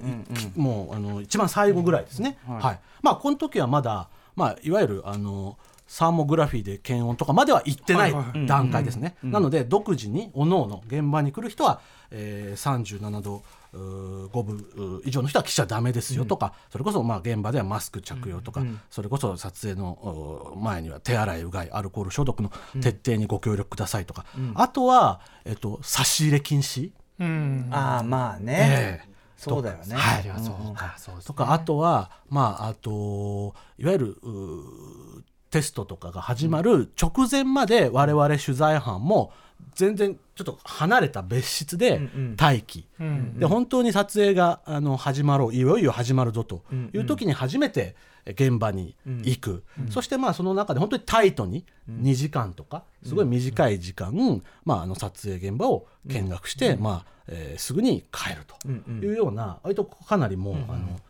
[0.57, 2.37] う,、もうあの一番最後ぐらいですね。
[2.47, 2.81] はい。
[3.01, 5.57] まあこの時はまだ、まあ、いわゆるあの
[5.91, 8.15] サーモグラフィーで検温とかまでは行ってない
[8.47, 9.17] 段階ですね。
[9.25, 11.81] なので独自におのおの現場に来る人は、
[12.13, 27.67] えー、37度うー5分うー以上の人は来ちゃダメですよとか、それこそまあ現場ではマスク着用とか、それこそ撮影のう前には手洗いうがいアルコール消毒の徹底にご協力くださいとか、あとは、えっと、差し入れ禁止、うん。
[27.73, 29.11] ああまあね、ええ。
[29.37, 29.97] そうだよね。
[29.97, 30.23] はい。
[30.39, 35.10] そうかそうですとかあとはまああといわゆるうー
[35.51, 39.33] テストとかが始まる直前まで我々取材班も
[39.75, 42.01] 全然ちょっと離れた別室で
[42.39, 45.55] 待機、うんで本当に撮影があの始まろう。
[45.55, 46.63] いよいよ始まるぞと
[46.95, 47.95] いう時に初めて
[48.27, 61.01] 現場に行く、そしてまあその中で本当にタイトに2時間とかすごい短い時間、まあ、あの撮影現場を見学して、まあえーすぐに帰るというような割とかなりもう、あの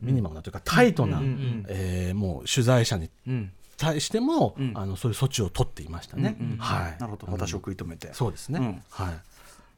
[0.00, 1.20] ミニマムなというかタイトな、
[1.68, 6.36] えーもう取材者にうん対しても、あのそういう措置を取っていましたね。
[6.58, 7.00] はい。
[7.00, 7.32] なるほど。
[7.32, 8.12] 私を食い止めて。
[8.12, 8.82] そうですね、うん。
[8.90, 9.14] はい。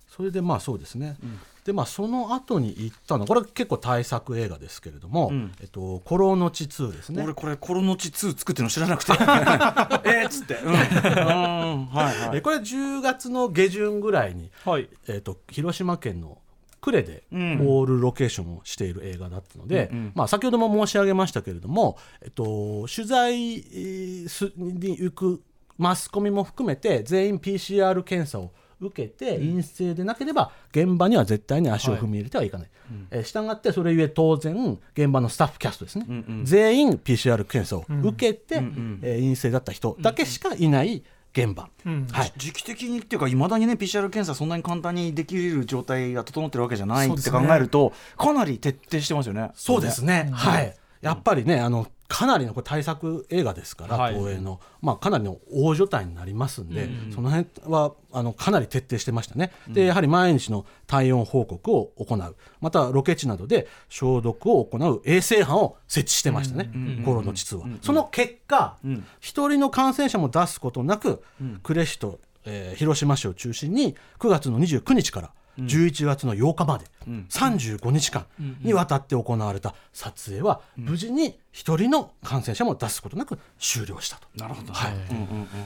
[0.08, 1.16] それでまあそうですね、
[1.64, 7.22] でまあその後に行ったのこれは結構大作映画ですけれどもん「えっと、コロの地2」ですね。
[7.22, 9.12] 俺これコロノチ2作ってるの知らなくて。
[10.04, 10.56] えっつって。
[10.56, 12.38] うん、うん、はいはい。
[12.38, 14.88] えこれ10月の下旬ぐらいに、はい。
[15.06, 16.38] えっと広島県の
[16.80, 17.58] 呉でオん。
[17.58, 25.42] ールロケーションをしている映画だったので、まあ、先ほども申し上げましたけれども、えっと、取材に行く
[25.78, 32.68] マスコミも含めて全員 PCR 検査を受けて陰性でなければ現場には絶対に足を踏み入れてはいかない、
[33.10, 36.06] えーしたがってそれゆえ当然現場のスタッフキャストですね、
[36.44, 42.08] 全員 PCR 検査を受けて、えー陰性だった人だけしかいない現場、うん。
[42.10, 49.50] はい、時期的にっていうかいまだにね PCR 検査そんなに簡単にできる状態が整ってるわけじゃないって考えると、かなり徹底してますよね。
[49.54, 54.14] そうですね、はい、やっぱりねあのかなりのこれ大作映画ですから、はい。
[54.14, 62.36] 東映の、まあ、かなりの大所帯になりますんで、その辺はあのかなり徹底してましたね、でやはり毎日の体温報告を行う。
[62.60, 66.68] またロケ地などで消毒を行う衛生班を設置してましたね、
[67.04, 68.76] コロの地2は、その結果
[69.20, 71.22] 一、人の感染者も出すことなく、
[71.62, 76.86] 呉市と、えー広島市を中心に9月の29日から11月の8日まで、
[77.28, 78.24] 35日間
[78.62, 84.28] にわたって行われた撮影は無事に一人の感染者も出すことなく終了したと。
[84.36, 84.92] なるほど、はい。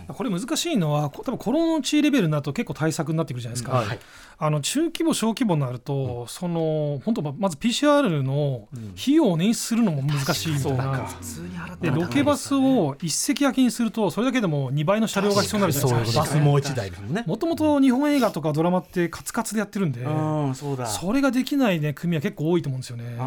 [0.08, 3.98] これ難しいのはこ多分コロナ地レベルになると結構対策になってくるじゃないですか、はい。
[4.38, 8.68] あの中規模小規模になると、その本当ままず PCR の
[8.98, 11.08] 費用を捻出するのも難しいみたいな、
[11.80, 16.20] でロケバスを一席空きにするとそれだけでも2倍の車両が必要になるじゃないですか。
[16.20, 17.24] バスもう一台ですもんね。
[17.26, 20.08] もともと日本映画とかドラマってカツカツでやってるんで、う
[20.48, 20.86] んそうだ。
[20.86, 23.18] それができない、ね、組は結構多いと思うんですよね。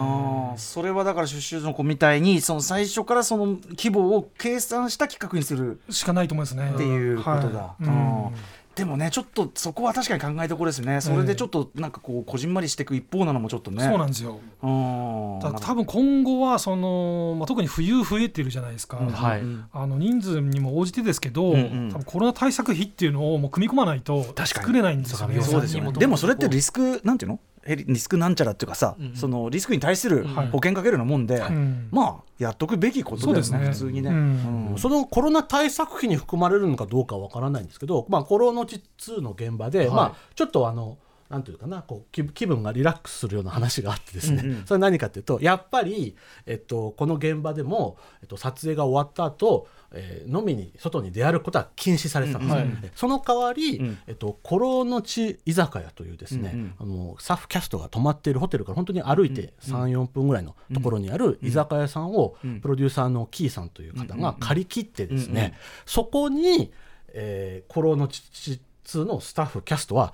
[0.57, 5.81] それはだから出資の子みたいにその最初からその規模を計算した企画にする。
[5.89, 6.71] しかないと思いますね。
[6.73, 7.83] っていうことだ、はい。
[7.83, 8.25] うん。
[8.27, 8.31] うん。
[8.73, 11.01] でもねちょっとそこは確かに考えどころですね。
[11.01, 13.83] それでちょっとなんかこうこじんまりしていく一方なのもちょっとね。
[13.83, 14.39] そうなんですよ。
[14.61, 19.41] 多分今後はその、まあ、特に冬増えてるじゃないですか、はい。
[19.73, 21.89] あの人数にも応じてですけど、んうん。
[21.91, 25.41] 多分コロナ対策費っていうのをもう組み込まないと作れないんですよね。
[25.41, 25.91] そうですよね。
[25.91, 27.39] でもそれってリスクなんていうの？
[27.56, 30.47] えリリスクなんちゃらっていうかさ、そのリスクに対するはい。
[30.47, 33.71] 保険かけるようなもんで、んまあやっとくべきことだよねそうですね。
[33.71, 34.71] 普通にね、うん。
[34.71, 34.77] うん。
[34.77, 40.97] そのコロナ対策費に含まれるのかどうかはわからないんですけど、まあ、コロナ地2の現場で、まあ、ちょっとあの
[41.29, 44.65] なんていうかなこう気気分がリラックスするような話があってですね、うんうん。
[44.65, 52.91] それは何かというとやっぱり、えっと、この現場でも、えっと、撮影が終わった後、えー飲みに外に出歩くことは禁止されてたんです、ね。
[52.95, 53.97] その代わり、ん。
[54.07, 65.53] えっと、コロの地居酒屋というですね、あのスタッフキャストが泊まっているホテルから本当に歩いて34分ぐらいのところにある居酒屋さんをプロデューサーのキーさんという方が借り切ってですね、
[65.85, 66.71] そこに、
[67.09, 70.13] えー、コロの地2のスタッフキャストは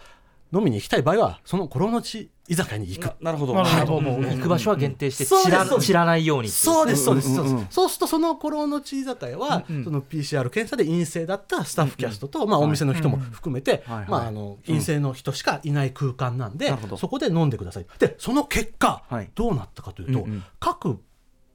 [0.54, 3.06] 飲みに行きたい場合はそのコロの地居酒屋に行く。
[3.06, 4.02] ななるほど、なるほど。
[4.02, 7.30] もう行く場所は限定して知ら知らないようにそうですそうです。
[7.30, 14.10] うんうんうんそうですそうするとその頃の地居酒屋は、その PCR 検査で陰性だったスタッフキャストと、まあ、お店の人も含めて、はいはい。
[14.10, 16.98] まあ、あの陰性の人しかいない空間なんで、なるほど。
[16.98, 17.86] そこで飲んでください。
[17.98, 19.30] でその結果、はい。
[19.34, 20.44] どうなったかというと、うんうん。
[20.60, 21.00] 各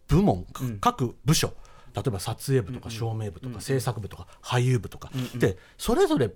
[0.09, 0.47] 部門、ん。
[0.81, 1.53] 各部署
[1.95, 6.31] 例えば撮影部とか照明部とか制作部とか俳優部とか、でそれぞれ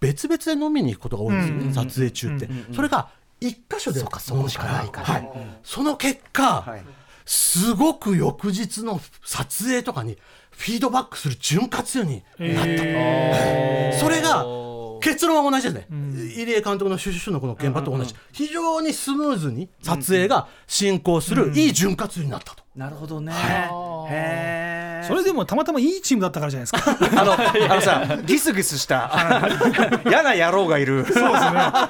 [0.00, 3.08] 別々で飲みに行くことが多いんですよね、撮影中って、それが
[3.40, 4.06] 一箇所で飲
[4.42, 5.30] むしかないから、はい、
[5.62, 6.84] その結果、はい。
[7.28, 10.16] すごく翌日の撮影とかに
[10.52, 12.64] フィードバックする潤滑油になっ
[13.92, 14.46] た、それが
[15.00, 22.62] 結論は同じですね、入江監督のシュシュシュのこの現場と同じ、非常にスムーズに撮影が進行する、いい潤滑油になったと。
[22.76, 23.36] なるほどね、へ
[24.72, 24.75] え
[25.06, 26.96] それでもたまたまいいチームだったからじゃないですか。
[27.20, 27.32] あの
[27.72, 29.10] あのさギスギスした
[30.06, 31.04] 嫌な野郎がいる。
[31.04, 31.30] そうですね。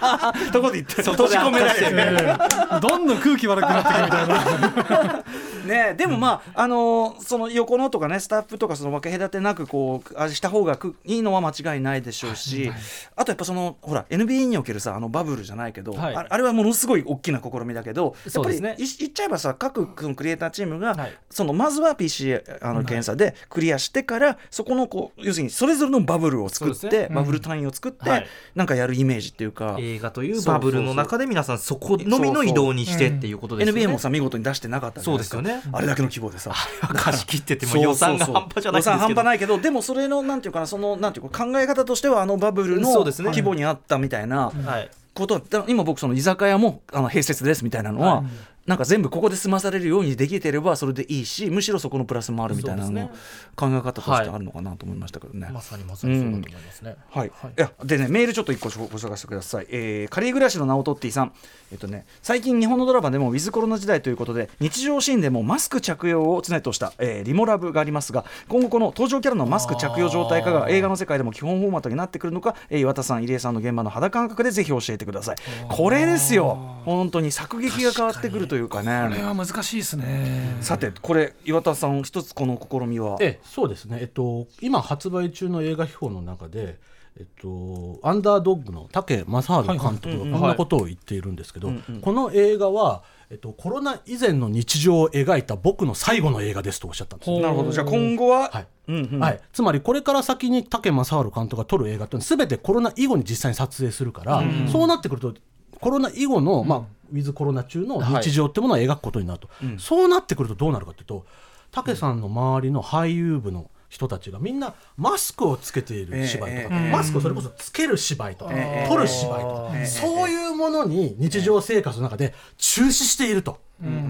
[0.53, 5.25] とこで言って閉じ込められるどんどん空気悪くなってくるみたいな。
[5.67, 12.71] ねでもまあ、あのーその横のとかねスタッフとかその分け隔てなくこうあした方がくいいのは間違いないでしょうし、
[13.17, 16.17] あとやっぱそのほら NBA におけるさあのバブルじゃないけど、はい。
[16.17, 18.77] ああれはものすごい大きな試みだけどやっぱり、そうですね。
[18.79, 21.15] い言っちゃえばさ各そのクリエイターチームが、はい。
[21.31, 27.15] そのまずは PC あの検査でクリアしてから、そこのこう要するにそれぞれのバブルを作って、そうですね。
[27.15, 28.27] バブル単位を作って、はい。
[28.55, 29.77] なんかやるイメージっていうか。
[29.79, 33.87] 映画というバブルの中で皆さんそこのみの移動にしてっていうことですよね。
[33.87, 35.63] NBA もさ見事に出してなかったそうですよね。
[35.73, 36.53] あれだけの規模でさ。
[36.95, 38.93] 貸し切ってても予算が半端じゃないんですけど。
[38.95, 43.29] 予算半端ないけどでもそれのなんていうかなそのなんていうか考え方としてはあのバブルのそうですね。
[43.29, 44.91] 規模にあったみたいなはい。
[45.15, 45.35] こと。
[45.35, 48.25] は今僕その居酒屋もあの併設ですみたいなのは、
[48.67, 53.11] なんか全部ここで済まされるようにできてればそれでいいしむしろそこのプラスもあるみたいなの、
[53.55, 55.49] 考え方としてあるのかなと思いましたけどね。
[55.53, 61.33] まさにまさにそうだと思いますね、はい、い、やでねメールちょっと一個ご紹介してください、えー、カリー暮らしのナオトッティさん、
[61.71, 75.37] えっとね、最近日本のドラマでもウィズコロナ時代ということで日常シーンでもマスク着用を常とした、えーリモラブがありますが今後この登場キャラのマスク着用状態化が映画の世界でも基本フォーマットになってくるのか、えー岩田さん入江さんの現場の肌感覚でぜひ教えてください。
[75.69, 76.77] これですよ。
[76.85, 80.57] 本当に作劇が変わってくるというかこれねは難しいですね。
[80.61, 83.17] さてこれ岩田さん一つこの試みは？
[83.21, 86.79] ええそうですね、えっと、今発売中の映画秘宝の中で、
[87.19, 91.71] えっと、アンダードッグの武正治監督がこんなことを言っているんですけど、
[92.03, 97.41] この映画は、えっと、コロナ以前の日常を描いた僕の最後の映画ですとおっしゃったんですね。
[97.41, 97.73] なるほど。
[97.73, 98.67] じゃあ今後は、はい。
[98.89, 99.21] うんうん。
[99.21, 105.35] はい、つまりこれから先に武正治監督が撮る映画ってすべてコロナ以後に実際に撮影するから、そうなってくると
[105.81, 106.79] コロナ以後の、まあ、
[107.13, 109.49] ウィズコロナ中の日常ってものを描くことになると、
[109.79, 111.25] そうなってくるとどうなるかというと
[111.73, 116.91] 武さんの周りの俳優部の人たちがみんなマスクをつけている芝居とか、ええ。
[116.91, 118.89] マスクをそれこそつける芝居とか、ええ。
[118.89, 119.87] 撮る芝居とか、ええ。
[119.87, 124.09] そういうものに日常生活の中で中止していると、うん。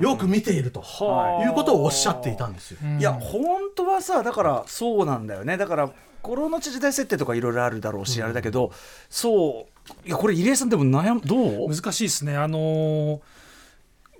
[0.00, 1.48] よく見ていると、い。
[1.50, 2.78] うことをおっしゃっていたんですよ。
[2.98, 3.44] いや本
[3.76, 5.56] 当はさだからそうなんだよね。
[5.56, 5.90] だから
[6.22, 8.72] コロナ時代設定とかいろいろあるだろうし、あれだけど
[9.10, 11.68] そういやこれ入江さんでも悩むどう？
[11.68, 12.36] 難しいですね。
[12.36, 13.20] あのー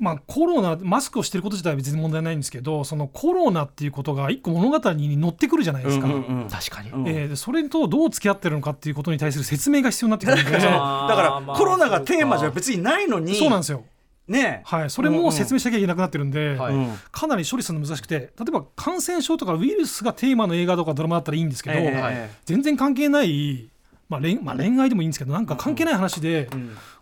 [0.00, 10.52] まあ、コロナマスクをしてること自体は別に問題ないんですけどそのコロナっていうことが一個物語に乗ってくるじゃないですか、うんうんうん確かに、うんえーでそれとどう付き合ってるのかっていうことに対する説明が必要になってくるんで。
[10.54, 13.82] だからまあコロナがテーマじゃ別にないのにそうなんですよ、
[14.28, 14.62] ね。
[14.64, 16.98] はい、それも説明しなきゃいけなくなってるんで、はいうん。
[17.10, 22.30] かなり処理するの難しくて例えば感染症とかウイルスがテーマの映画とかドラマだったらいいんですけど、ええはいえ。
[22.44, 23.68] 全然関係ない、
[24.08, 26.48] まあ恋まあ、恋愛でもいいんですけどなんか関係ない話で、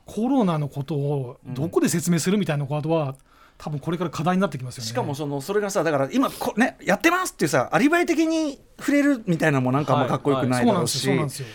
[0.04, 3.14] コロナのことをどこで説明するみたいなことは、
[3.58, 4.88] 多分これから課題になってきますよね。
[4.88, 11.46] しかもそのそれがさだから今こ、ね、やってますっていうさアリバイ的に触れるみたいなのもなんかあんまかっこよくないだろうし、よそうなんですよ。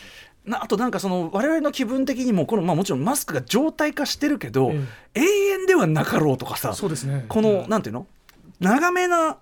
[0.45, 4.71] なあとなんかその我々の気分的にもこの、まあ、もちろんマスクが常態化してるけど、
[5.13, 7.25] え永遠ではなかろうとかさそうですね。
[7.27, 8.07] この、なんていうの？
[8.59, 9.37] 長めな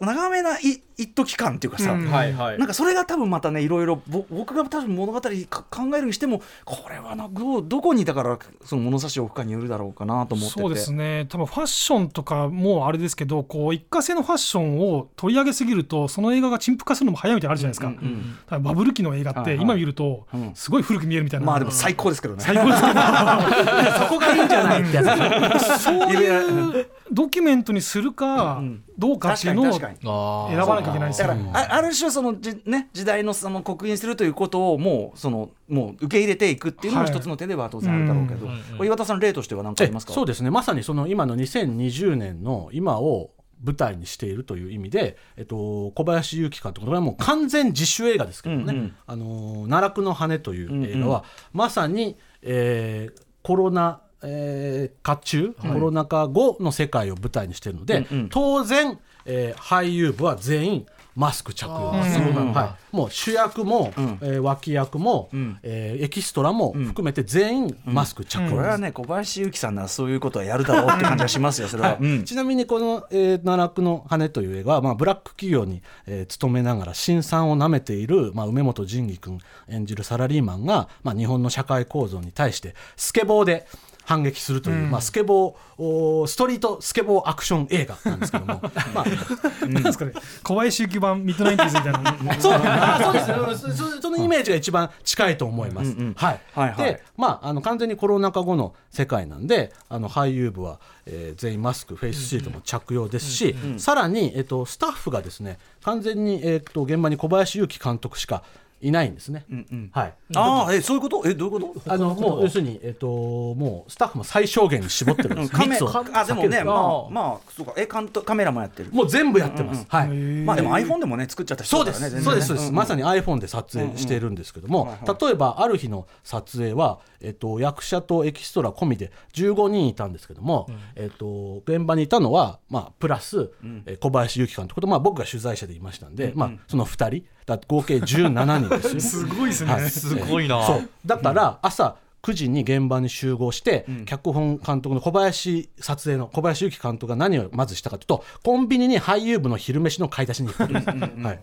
[0.00, 2.10] 長めない一時間っていうかさ、うん。
[2.10, 2.58] はいはい。
[2.58, 10.60] なんかそれが多分またねいろいろぼ僕が多分物語か考えるにしてもこれはなどうどこにだからその物差しを置くかによるだろうかなと思ってて。
[10.60, 11.26] そうですね。
[11.28, 18.32] 多分ファッションとかもあれですけどこう一過性のファッションを取り上げすぎるとその映画が陳腐化するのも早いみたいなのあるじゃないですか,、うんうん。
[18.32, 22.42] だからバブル期の映画って今見るとうんすごい古く見えるみたいな、まあでも最高ですけどね。
[22.44, 28.62] 最高ですけど そこがいいんじゃないってやつそういうドキュメントにするか
[28.98, 40.12] どうかっていうのを選ばなきゃいけないだからあある種そのじ、ね、時代のその刻印するということをもうそのもう受け入れていくっていうのもはい一つの手では当然あるだろうけど、うんこれ岩田さん例としては何かありますか？
[40.12, 40.50] そうですね。
[40.50, 43.30] まさにその今の2020年の今を
[43.62, 48.94] 舞台にしているという意味で、えっと、小林勇樹監督これはもう完全自主映画ですけどね「うんうん。
[49.06, 58.28] あの奈落の羽」という映画は、まさに、えーコロナえー禍中、コロナ禍後の世界を舞台にしているので、うんうん。
[58.28, 61.88] 当然、えー俳優部は全員マスク着用。
[61.88, 64.18] はい、もう主役も、うん。
[64.22, 65.58] えー脇役も、ん。
[65.62, 68.42] えーエキストラも含めて全員マスク着用。
[68.42, 72.24] です、これはね小林勇樹さんならそういうことはやるだろうって感じがしますよそれは、うん。
[72.24, 83.66] ちなみにこの「えー奈落の羽」という映画は、まあ、ブラック企業に、えー勤めながら辛酸をなめている、まあ、梅本仁義君演じるサラリーマンが、まあ、日本の社会構造に対してスケボーで
[84.10, 88.60] 反撃するという、まあ、スケボーストリートスケボーアクション映画なんですけども、
[88.92, 90.12] まあ、なんですかね。
[90.42, 91.92] 小林幸版ミッドナインティーズみたい
[92.26, 92.52] なそう。
[92.54, 93.12] あーそう
[93.50, 93.68] です。
[93.68, 95.92] ねそのイメージが一番近いと思います。
[95.92, 96.40] うんうんはい。
[96.52, 96.76] はいはい。
[96.92, 108.42] で、まあ、あの完全にコロナ禍後の世界なんであの俳優部は、えー全員マスクフェイスシールドも着用ですし、さらに、えっとスタッフがですね完全に、えっと現場に小林勇樹監督しか
[108.80, 109.44] いないんですね。
[109.90, 110.14] はい。
[110.36, 111.22] ああえそういうこと？
[111.26, 111.92] えどういうこと？
[111.92, 115.52] あのもう要するに、えっともうスタッフも最小限に絞ってるんです。
[115.52, 115.76] カメ
[116.14, 117.74] あでもねまあまあそうか。
[117.76, 118.92] え監督カメラもやってる。
[118.92, 119.84] もう全部やってます。
[119.88, 120.08] はい。
[120.08, 122.20] まあでも iPhone でもね作っちゃった人そうです、ね。
[122.20, 133.50] そうですそうです、まさにに iPhone で撮影しているんですけども、例えばある日の撮影は、えっと、役者とエキストラ込みで15人いたんですけども、えっと、現場にいたのは、まあ、プラス、
[133.86, 139.00] えー小林勇樹監督と、まあ、僕が取材者でいましたんで、まあ、その2人だ合計17人ですよね。
[139.00, 139.90] すごいですね、はい。
[139.90, 140.64] すごいな。
[140.64, 140.88] そう。
[141.04, 150.72] だから朝9時に現場に集合して、脚本監督の小林撮影の小林勇樹監督が何をまずしたかというとコンビニに俳優部の昼飯の買い出しに行く。
[150.72, 151.40] はい、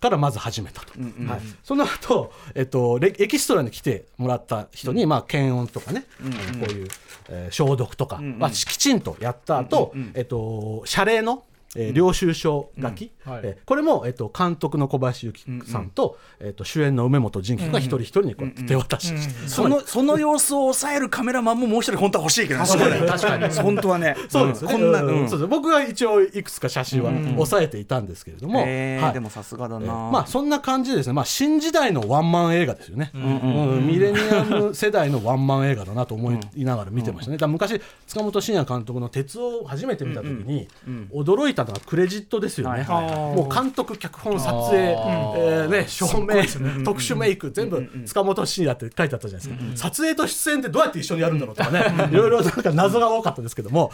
[0.00, 0.92] からまず始めたと、
[1.26, 6.88] はい、その後、えっとレエキストラに来てもらった人に、まあ、検温とかね、あのこういう、
[7.28, 11.44] えー消毒とか、まあ、きちんとやった後、えっと謝礼の
[11.76, 13.40] えー領収書書き、はい。
[13.44, 22.66] えーこれも、えっと監督の小林由紀さんと,、えっと主演の梅本仁紀が一人一人にこうやって手渡しして、そのその様子を抑えるカメラマンももう一人本当は欲しいけどね。
[22.66, 23.54] 確かに確かに。
[23.54, 24.16] 本当はね。
[24.28, 25.24] そうですね、こんな、ううん。
[25.24, 28.68] んそうです僕は一応いくつか写真は抑えていたんですけれども、はい。
[28.68, 40.68] へーでもさすがだえな、ーまあそんな感じでですね、まあ、新時代のワンマン映画ですよね、うんミレニアム世代のワンマン映画だなと思いながら見てましたね、だ昔塚本慎也監督の「鉄を初めて見た時に
[41.12, 52.08] 驚いたクレジットですよね、もう監督脚本撮影、えーね、照明、特殊メイク全部塚本慎也って書いてあったじゃないですか、撮影と出演ってどうやって一緒にやるんだろうとかね。
[52.10, 53.92] いろいろなんか謎が多かったですけども、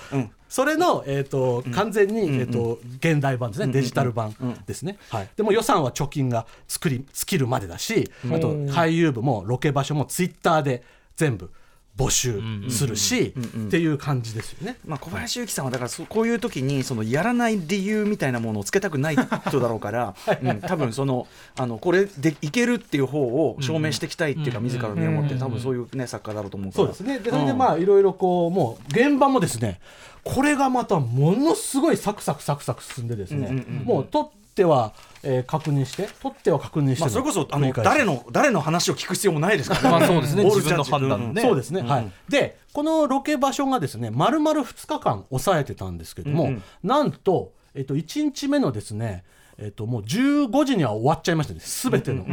[0.49, 4.35] それの、えー、と完全に、えー、と現代版ですね、デジタル版
[4.67, 10.83] ですね、はい、でも予算は貯金が作り尽きるまでだし、あと俳優部もロケ場所もツイッターで
[11.17, 11.51] 全部
[11.97, 13.35] 募集するし、
[13.67, 14.77] っていう感じですよね。
[14.85, 26.85] まあ、小林由紀さんはだからそこういう時にそのやらない理由みたいなものをつけたくない人だろうから、 うん、多分そのあのこれでいけるっていう方を証明していきたいっていうか、自らの身をもって多分そういう、ね、作家だろうと思うから。
[26.85, 27.19] そうですね。
[27.21, 29.81] でそれでまあいろいろこうもう現場もですね
[30.25, 34.93] これがまたものすごいサクサクサクサク進んでですね、もう撮っては、
[35.25, 39.91] えー確認して撮っては確認してまあ、それこそあの誰の誰の話を聞く必要もないですからね。
[39.91, 40.45] まあそうですね。
[40.45, 46.53] 自分の判断でそうですね、はい、でこのロケ場所がですね丸々2日間抑えてたんですけども、
[46.83, 49.25] なんと、えっと、1日目のですね
[49.57, 52.25] えっと、もう15時には終わっちゃいましたね、すべての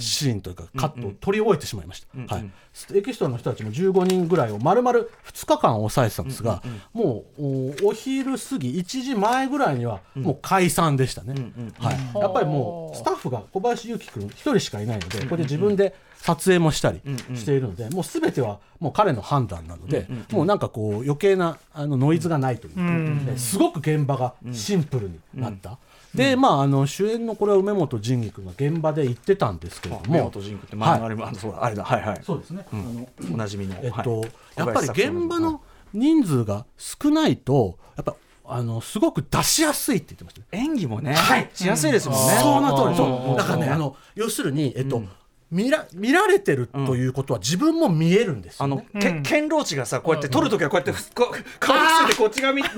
[0.00, 2.50] シーンというか、カットを撮り終えてしまいました、はい、
[2.94, 11.34] エキストラの人たちも15人ぐらいを丸々2日間抑えてたんですが、もうおお昼過ぎ、1時前ぐらいにはもう解散でしたね、
[11.78, 17.00] はい、やっぱりもうスタッフが小林祐希君1人しかいないので、これで自分で撮影もしたり
[17.34, 25.78] しているので、もうすべてはもう彼の判断なので、もうなんかこう余計なあのノイズがないというか、ですごく現場がシンプルになった。
[26.14, 32.20] でまあ、あの主演のこれは梅本仁義君が現場で言ってたんですけれど宮も本仁君って前のあれも、あのそうだあれだはいはい。
[32.24, 34.30] そうですね、あのおなじみの、えっとはい。
[34.56, 40.46] やっぱり現場の人数が少ないとやっぱあのすごく出しやすいって言ってましたね。
[40.64, 41.48] 演技もね、はい。
[41.54, 42.38] しやすいですもんね。
[42.40, 42.88] その通り。
[42.88, 42.96] うん。
[42.96, 43.38] そう。
[43.38, 43.72] だからねうん。
[43.72, 45.02] あの要するに、えっと
[45.50, 48.86] 見ら見られてるということは自分も見えるんですよ、あね。
[48.94, 52.68] の、け堅牢地がさこうやって撮るときはこうやってふこう顔伏せてこっちがみ,、ね、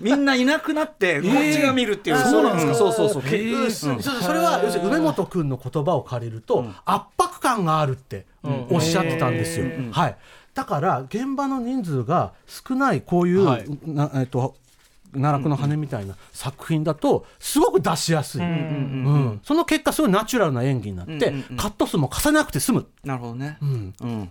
[0.00, 2.74] みんないなくなってこっちが見るっていう、そうなんですか？
[2.74, 3.66] そうそうそう、けう。
[3.68, 3.70] ん。
[3.70, 8.26] そそれは要するに梅本君の言葉を借りると、圧迫感があるって
[8.70, 9.66] おっしゃってたんですよ。
[9.92, 10.16] はい、
[10.54, 13.64] だから現場の人数が少ないこういう、はい。
[13.86, 14.56] なえっと
[15.12, 23.94] 奈落の羽みたいな作品だとすごく出しやすい、うんその結果すごいナチュラルな演技になって、カット数も重ねなくて済む、なるほどね、うん。
[24.00, 24.30] うん。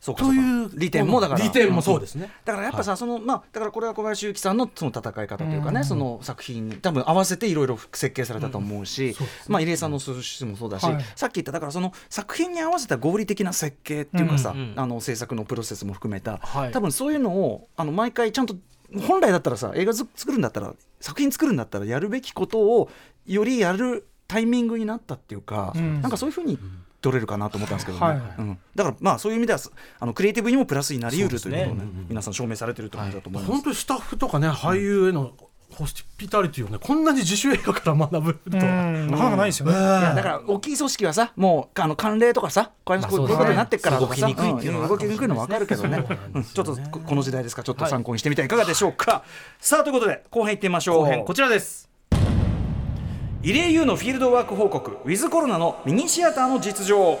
[0.00, 1.44] そうかといそう利点もだから。
[1.44, 2.30] 利点もそうですね。
[2.44, 9.14] だからやっぱさ、そのまあだからこれは小林由紀さんのその戦い方というかね、その作品に多分合わせていろいろ設計されたと思うし、
[9.46, 11.04] まあ入江さんの素質もそうだし、はい。
[11.16, 16.72] さっき言っただからその作品に合わせた合理的な設計っていうかさ、あの制作のプロセスも含めた、はい。
[16.72, 18.56] 多分そういうのをあの毎回ちゃんと
[19.06, 22.90] 本来だったらさ映画ず作るんだったら作品作るんだったらやるべきことを
[23.26, 26.00] よりやるタイミングになったっていうか、ん。
[26.00, 26.58] なんかそういうふうに
[27.00, 29.58] 取れるかなと思ったんですけどね、はいうん、だからまあそういう意味では
[29.98, 33.52] あのクリエイティブにもプラスになりうるということをねそう皆さん証明されてるって感じだと思います。
[33.52, 35.32] 本当にスタッフとかね俳優への
[35.74, 38.64] ホスピタリティをねこんなに自主映画から学ぶとうは。
[38.90, 39.10] ん。
[39.10, 39.72] なかなかないですよね。
[39.72, 44.26] いやだから大きい組織はさもうあの慣例とかさこういうまあことになってっからとかさ。
[44.26, 46.04] 動きにくいっていうの動きにくいのも分かるけどね。
[46.34, 49.22] うんちょっとここの時代ですからちょっと参考にしてみてはいかがでしょうか、
[49.58, 50.98] さあということで後編いってみましょう。
[51.00, 51.24] 後編。
[51.24, 51.88] こちらです。
[53.42, 54.98] 入江優のフィールドワーク報告。
[55.04, 57.18] ウィズコロナのミニシアターの実情。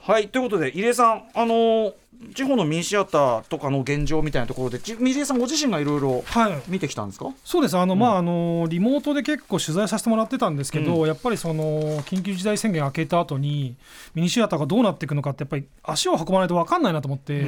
[0.00, 1.92] はいということで入江さんあのー
[2.34, 6.62] 地方のミニシアターとかの現状みたいなところでち入江さんご自身がいろいろはい。
[6.68, 7.32] 見てきたんですか？
[7.44, 7.76] そうです。
[7.78, 13.76] あの、まああのリモートで結構取材させてもらってたんですけど、やっぱりその緊急事態宣言明けた後に
[14.14, 17.46] ミニシアターがどうなっていくのかってやっぱり足を運ばないと分かんないなと思って、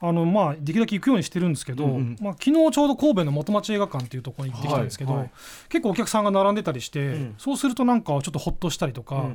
[0.00, 1.86] あのまあできるだけ行くようにしてるんですけど、
[2.20, 5.20] まあ昨日ちょうど神戸の元町映画館っていうところに行ってきたんですけど、はい。
[5.22, 5.30] はい。
[5.70, 9.30] 結構お客さんが並んでたりして、そうするとなんかちょっとほっとしたりとか、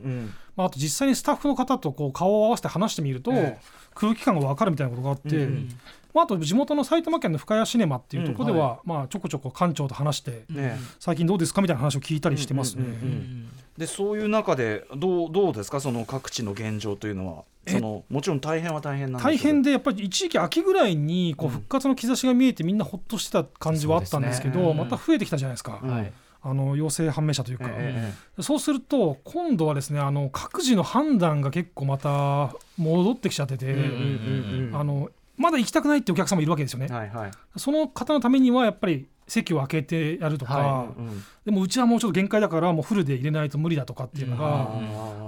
[0.56, 3.32] まあ、あと実際にスタッフの方とこう顔を合わせて話してみると、
[4.00, 5.48] 空気感が分かるみたいなことがあって、
[6.14, 10.78] まあ、あと地元の埼玉県の深谷シネマっていうところでは、まあ、ちょこちょこ館長と話して、ね。
[11.00, 12.86] 最近どうですかみたいな話を聞いたりしてますね。
[13.78, 15.80] でそういう中でどうどうですか？
[15.80, 19.54] その各地の現状というのはそのもちろん大変は大変なん大ですけど。
[19.54, 33.76] 変でやっぱり一時期秋ぐらいにこう復活の兆しが見えてみんなほっとしてた感じはあったんですけどまた増えてきたじゃないですか、はいあの陽性判明者というか、えそうすると今度はですねあの各自の判断が結構また戻ってきちゃってて、
[34.74, 36.88] あのまだ行きたくないってお客様いるわけですよね。
[36.88, 37.32] はいはい。
[37.58, 41.24] その方のためにはやっぱり席を開けてやるとか、はうん。
[41.46, 44.72] でもうちはもうちょっと限界だからもうフルで入れないと無理だとかっていうのが、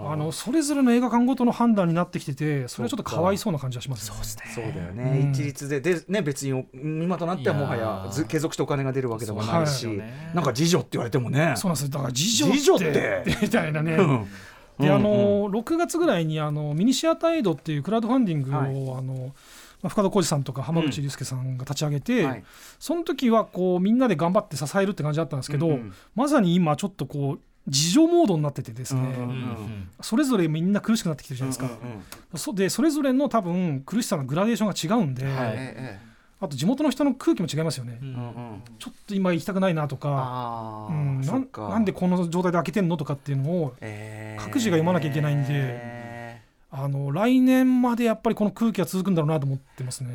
[0.09, 4.17] ああのそれぞれの映画館ごとの判断になってきててそれはちょっとかわいそうな感じはしますね。
[4.53, 5.31] そうだよね、うん。
[5.31, 10.31] 一律でで、ね、別に今となってはもはいや継続してお金が出るわけでもないし、そうですよね。
[10.33, 11.53] なんか自助って言われてもね。
[11.55, 11.89] そうなんですよ。
[11.89, 13.23] だから次女って次女って？
[13.41, 13.93] みたいなね。
[13.93, 14.27] うん。
[14.79, 18.69] であうんの6月ぐらいにあのミニシアターエイドっていうクラウドファンディングを、はい。
[18.69, 19.31] あの
[19.81, 22.43] まあ深田浩二さんとか浜口竜介さんが立ち上げて、はい。
[22.79, 31.77] その時はこうみんなで頑張って支えるって感じだったんですけど、うんうんまさに今ちょっとこう自助モードになっててですね、うんうんうんそれぞれみんな苦しくなってきてるじゃないですか、
[32.35, 35.33] そでそれぞれの多分苦しさのグラデーションが違うんで、はい。
[35.55, 36.11] ええ
[36.41, 45.90] あと地元の人の空気も違いますよね、うんちょっと今行きたくないなとか、うん、なんなんでこの状態で開けてんのとかっていうのをええ各自が読まなきゃいけないんでええ
[46.73, 50.09] あの来年までやっぱりこの空気は続くんだろうなと思ってますね。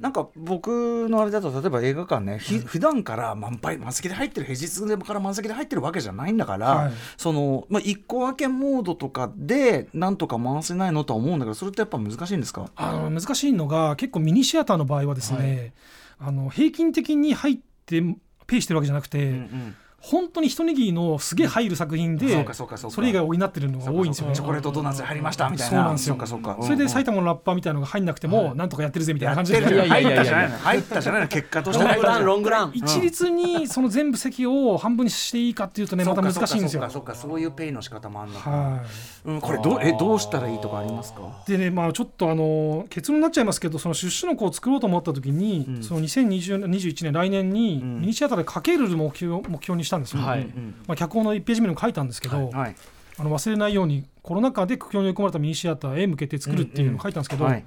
[0.00, 6.92] なんか僕のあれだと例えば映画館ね、ひ普段から満杯満席で入ってる平日でから満席で入ってるわけじゃないんだから、はい。
[7.16, 12.68] そのまあ一個分けモードとかでなんとか回せないのとは思うんだけどそれってやっぱ難しいんですか？
[12.74, 15.74] あの難しいのが結構ミニシアターの場合はですね、
[16.18, 18.02] あの平均的に入って
[18.48, 19.76] ペイしてるわけじゃなくて、うんうん
[20.10, 22.94] 本当に一握りのすげえ入る作品で、そうかそうかそうか。
[22.96, 24.34] それ以外補ってるのが多いんですよね。
[24.34, 24.44] チョ。
[24.44, 25.70] コレートドーナツ入りましたみたいな。
[25.70, 26.14] そうなんですよ。
[26.14, 26.58] そうかそうか。
[26.60, 29.60] それで埼玉玉のラッパーみたいなのが入んなくても、なんとかやってるぜみたいな感じで。
[29.60, 30.58] 入ったじゃないの。
[30.58, 31.28] 入ったじゃないの。
[31.28, 31.84] 結果として。
[31.84, 32.72] ロングランロングラン。
[32.74, 36.82] 一律にその全部席を半分にしていいかっていうとねまた難しいんですよ。
[36.82, 37.14] そうかそうか。
[37.14, 38.84] そういうペイの仕方もあるのか、は
[39.24, 41.20] うん、これどうえどうしたらいいとかありますか？
[41.46, 45.82] い、でねまあちょっとあの結論になっちゃいますけどその出資の子を作ろうと思った時に、うん。
[45.82, 48.00] その2020 21年来年にうん。
[48.00, 50.22] ミニシアターでかける目標目標にしたんですよ。
[50.22, 50.40] はい。
[50.40, 52.76] うんまあ、脚本の1ページ目にも書いたんですけど、はい
[53.16, 57.64] あの忘れないようにコロナ禍で苦境に追い込まれたミニシアターへ向けて作るっていうのを書いたんですけど、はい。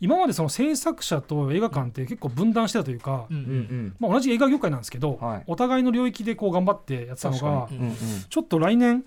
[0.00, 3.96] 今までその制作者と映画館って結構分断してたというか、うんうんうん。
[4.00, 5.44] まあ、同じ映画業界なんですけど、はい。
[5.46, 7.96] お互いの領域でこう頑張ってやってたのが確かにうん。
[8.28, 9.04] ちょっと来年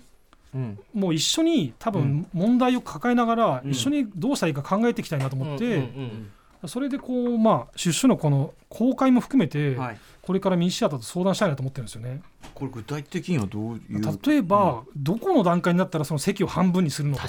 [0.54, 0.78] うん。
[0.94, 3.70] もう一緒に多分問題を抱えながらうん。
[3.70, 6.30] 一緒にどうしたらいいか考えていきたいなと思って、うんうん
[6.66, 9.98] それでこうまあ出所のこの公開も含めてはい。
[10.26, 12.20] これからミニシアターと相談したいなと思ってるんですよね。
[12.52, 14.18] これ具体的にはどういう？
[14.26, 17.28] 例えば、どこの段階になったらその席を半分にするのと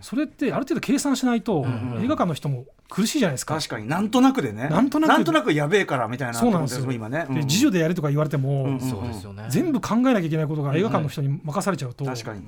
[0.00, 3.56] それってある程度計算しないと、んうん映画館の人も苦しいじゃないですか。
[3.56, 3.88] 確かに。
[3.88, 4.68] なんとなくでね。
[4.68, 6.92] なんとなくやべえからみたいなそうなんですよ。
[6.92, 7.34] 今ね、うん。
[7.34, 9.46] で自助でやれとか言われても、うんそうですよね。
[9.48, 12.42] 全部考えなきゃいけないことが映画館の人に任されちゃうと、確かに、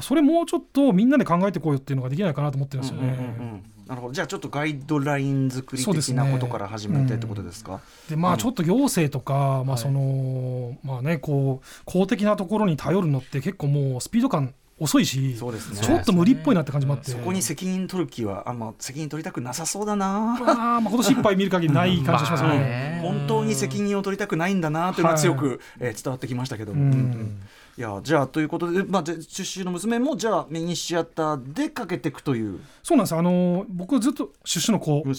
[0.00, 3.08] それもうちょっとみんなで考えてこうよっていうのができないかなと思ってるんですよね。
[3.08, 4.14] うんうんうんなるほど。
[4.14, 7.80] じゃあちょっとガイドライン作り的なことから始めてってことですか？
[8.10, 15.34] でまあちょっと行政とか、まあそのまあねこう公的なところに頼るのって結構もうスピード感遅いし、ね。
[15.34, 20.36] ちょっと無理っぽいなって感じもあって、そこに責任取る気はあんま責任取りたくなさそうだな。
[20.38, 22.64] まあまあ今年いっぱい見る限りない感じがしますよまあね。
[22.64, 26.92] ね本当に責任を取りたくないんだなというのは強く、えー伝わってきましたけども、うん。
[26.92, 27.40] うんうん
[27.78, 32.60] いやじゃあということで、まあ、で出資の娘もじゃあミニシアターでかけていくという。
[32.82, 35.14] そうなんですあの僕ずっと出資の子ね。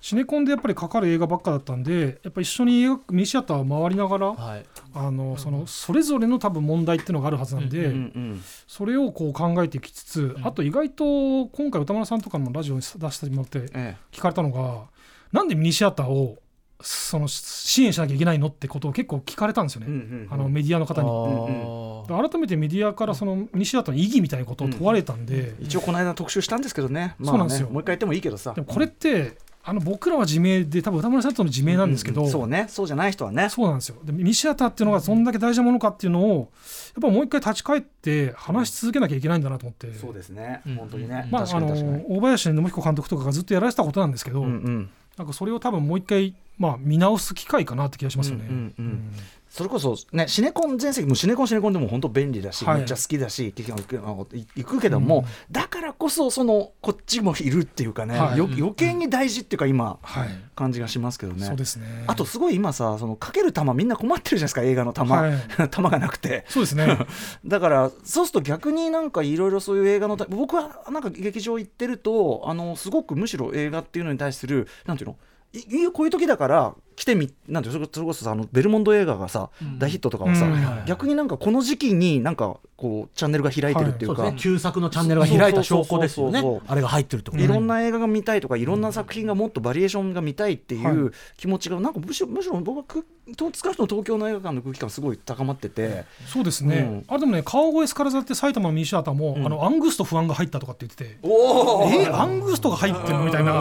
[0.00, 4.64] シネコンでやっぱりかかる映画ばっかだったんでやっぱ一緒に映画ミニシアターを回りながらはい。
[4.94, 13.96] あのそのそれぞれの多分問題っていうのがあるはずなんで、うんうんそれをこう考えていきつつ、あと意外と今回歌丸さんとかのラジオに出してもらってえ。
[14.10, 14.86] 聞かれたのが
[15.32, 16.38] なんでミニシアターを
[16.80, 20.28] その支援しなきゃいけないのってことを結構聞かれたんですよね、えうんうんうん。
[20.30, 21.08] あのメディアの方に。
[21.08, 27.68] あ改めてメディアからそのミニシアターの意義みたいなことを問われたんで、一応この間特集したんですけどね,、まあ、ねそうなんですよ。
[27.70, 28.52] もう一回言ってもいいけどさ。
[28.52, 32.66] でもこれってあの僕らは自明で多分歌丸さんとの自明なんですけど、うんうんそうね。
[32.68, 33.48] そうじゃない人はね。
[33.48, 33.96] そうなんですよ。
[34.04, 40.76] でミニシアターっていうのがどんだけ大事なものかっていうのをやっぱもう一回立ち返って話し続けなきゃいけないんだなと思って、そうですね、うん。
[40.76, 48.46] 本当にね、まあ、大林信彦監督とかがずっとやられてたことなんですけど、うんうんなんかそれを多分もう一回、まあ、見直す機会かなって気がしますよね。
[48.48, 49.12] うんうんうんうん
[49.48, 52.78] それこそねシネコン全席もシネコンシネコンでも本当便利だし、はい。
[52.78, 58.38] めっちゃ好きだし行くけども、だからこそそのこっちもいるっていうかね、はい。
[58.38, 61.46] よ余計に大事っていうか今はい、感じがしますけどね。
[61.46, 62.04] そうですね。
[62.06, 65.32] あとすごい今さそのかける球みんな困ってるじゃないですか映画の球、はい。
[65.70, 66.44] 球がなくて。
[66.48, 66.98] そうですね。
[67.46, 75.16] だからそうすると逆になんかいろいろそういう映画のた僕はなんか劇場行ってるとあのすごくむしろ映画っていうのに対するなんていうの？
[75.52, 80.84] いいこういう時だから来てみなんてそれそれこそさあのベルモンド映画がさ、大ヒットとかはさ、うん。
[80.86, 84.40] 逆になんかこの時期になんかこうチャンネルが開いてるっていうか、そうですね。
[84.40, 86.42] 旧作のチャンネルが開いた証拠ですよね。
[86.66, 87.54] あれが入ってるってこといね。
[87.54, 93.04] ろんな映画が見たいとかいろんな作品がもっとバリエーションが見たいっていはう気持ちがなんかむしろむしろ僕は
[93.36, 96.04] 少なくとも東京の映画館の空気感すごい高まってて。
[96.26, 101.18] そうですね、あでもね川越スカラ座って埼玉のミニシアターも、あのアングスト不安が入ったとかって言ってて。
[101.22, 103.52] おえアングストが入ってるのみたいな、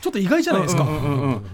[0.00, 0.86] ちょっと意外じゃないですか、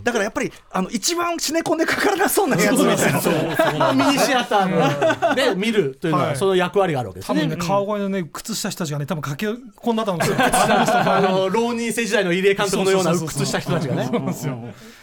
[0.03, 3.93] だからやっぱりあの一番シネコンでかからなそうなやつみたいな。
[3.93, 6.37] ミニシアターので見るというのははい。
[6.37, 7.41] その役割があるわけですね。
[7.41, 10.47] 多分ね、川越のね靴下人たちがね多分駆け込んだと思うんですよ。
[10.49, 14.05] あの浪人生時代の入江監督のような鬱屈した人たちがね。
[14.05, 14.59] そうなんですよ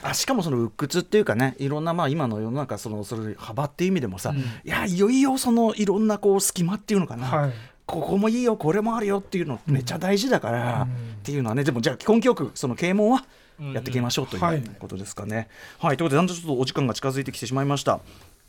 [0.10, 4.34] あしかもその鬱屈っていうかねいろんなまあ今の世の中そのそれ幅っていう意味でもさ、
[4.64, 7.54] いやいよいよそのいろんなこう隙間っていうのかな、はい。
[7.86, 10.88] ここもいいよこれもあるよっていうのめっちゃ大事だから、っ
[11.24, 13.26] ていうのはねでもじゃあ根気よくその啓蒙は
[13.74, 14.58] やっていきましょうとはい。
[14.58, 15.48] いうことですかね。
[15.80, 18.00] はい、ということでだんだんちょっとお時間が近づいてきてしまいました。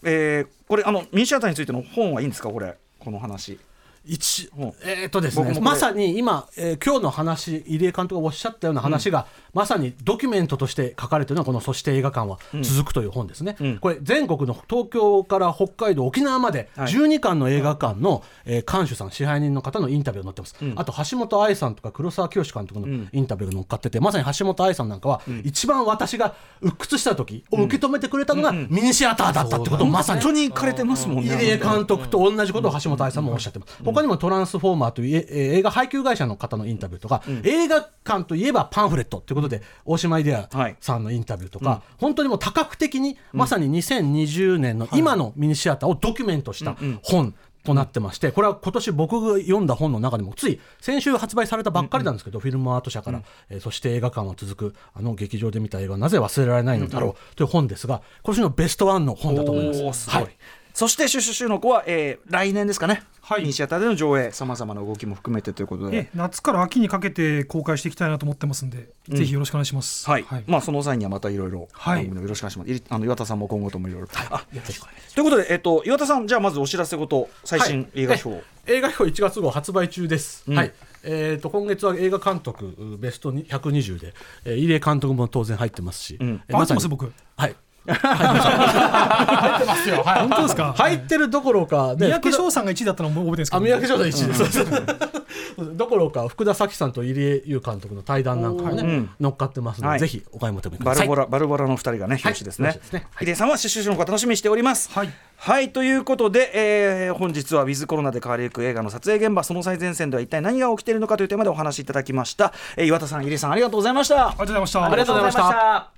[0.05, 2.51] えーこれあのミニシアターについての本はいいんですか？
[2.51, 3.59] これこの話。
[4.05, 4.73] 一うん。
[4.85, 9.27] えーとですねまさに今、えー今日の話入江監督がおっしゃったような話が、
[9.59, 13.79] まさにドキュメントとして書かれているのはこの「そして映画館は続く」という本ですね、ん。
[13.79, 16.93] これ全国の東京から北海道沖縄まではい。
[16.93, 31.31] 12館の映画館の、えー監修さん支配人の方のインタビューが載ってます、あと橋本愛さんとか黒沢清監督のインタビューが載っかってて、まさに橋本愛さんなんかは、一番私が鬱屈した時を受け止めてくれたのがミニシアターだったってことをまさに本当に行かれてますもんね。
[31.35, 40.77] 入江監督と同じことを橋本愛さんもおっしゃってます、他にもトランスフォーマーというええ映画配給会社の方のインタビューとか、映画館といえばパンフレットということで大島アイデアはい。
[40.81, 47.35] さんのインタビューとか、本当にもう多角的にまさに2020年の今のミニシアターをドキュメントした本
[47.65, 60.09] となってましてこれは今年僕が読んだ本の中でもつい先週発売されたばっかりなんですけど、フィルムアート社から、えーそして映画館は続くあの劇場で見た映画はなぜ忘れられないのだろうという本ですが今年のベストワンの本だと思います。
[60.11, 60.37] はい
[60.75, 63.43] そして「シュシュシュの子は」えー来年ですかね、はい。
[63.43, 65.97] ミニシアターでの上映さまざまな動きも含めてということで。
[65.99, 66.11] え。
[66.15, 70.09] 夏から秋にかけて公開していきたいなと思ってますんで、ぜひよろしくお願いします。
[70.09, 71.97] はい、まあその際にはまたいろいろはい。
[71.97, 72.83] 番組のよろしくお願いします。
[72.89, 74.09] あの岩田さんも今後ともいろいろ。
[74.31, 78.29] あということでえっと岩田さんじゃあまずお知らせごと最新映画表。
[78.31, 80.73] はいえ映画表1月号発売中です、はい。
[81.03, 84.13] えー、と今月は映画監督うベストに120で、
[84.45, 86.43] えー、入江監督も当然入ってますし、ん。
[86.49, 87.13] えー入ってますさに僕。
[87.37, 87.57] はい
[87.95, 90.73] 入ってますよ、はい、本当ですか？
[90.77, 93.63] 入ってるどころかで三宅翔さんが1位だったのも覚えてるんですけど。
[93.65, 100.01] あ三宅翔さん1位です、そうそうどころか福田咲さんと入江優監督の対談なんかがね、ん乗っかってますので、はい。
[100.01, 101.09] ぜひお買い求めください。
[101.09, 102.69] バルボラ、バルボラの二人がね表紙ですね。
[102.69, 103.19] 表紙ですねはい。
[103.21, 104.91] ヒデさんはシュシュシュの子楽しみにしております。
[104.93, 105.11] はい。
[105.37, 105.73] はい。
[105.73, 114.29] ということで、えー本日はウィズコロナで変わりゆく映画の撮影現場その最前線では一体何が起きているのかというテーマでお話しいただきました、えー岩田さん入江さんありがとうございました。
[114.29, 114.85] ありがとうございました。
[114.85, 115.98] ありがとうございました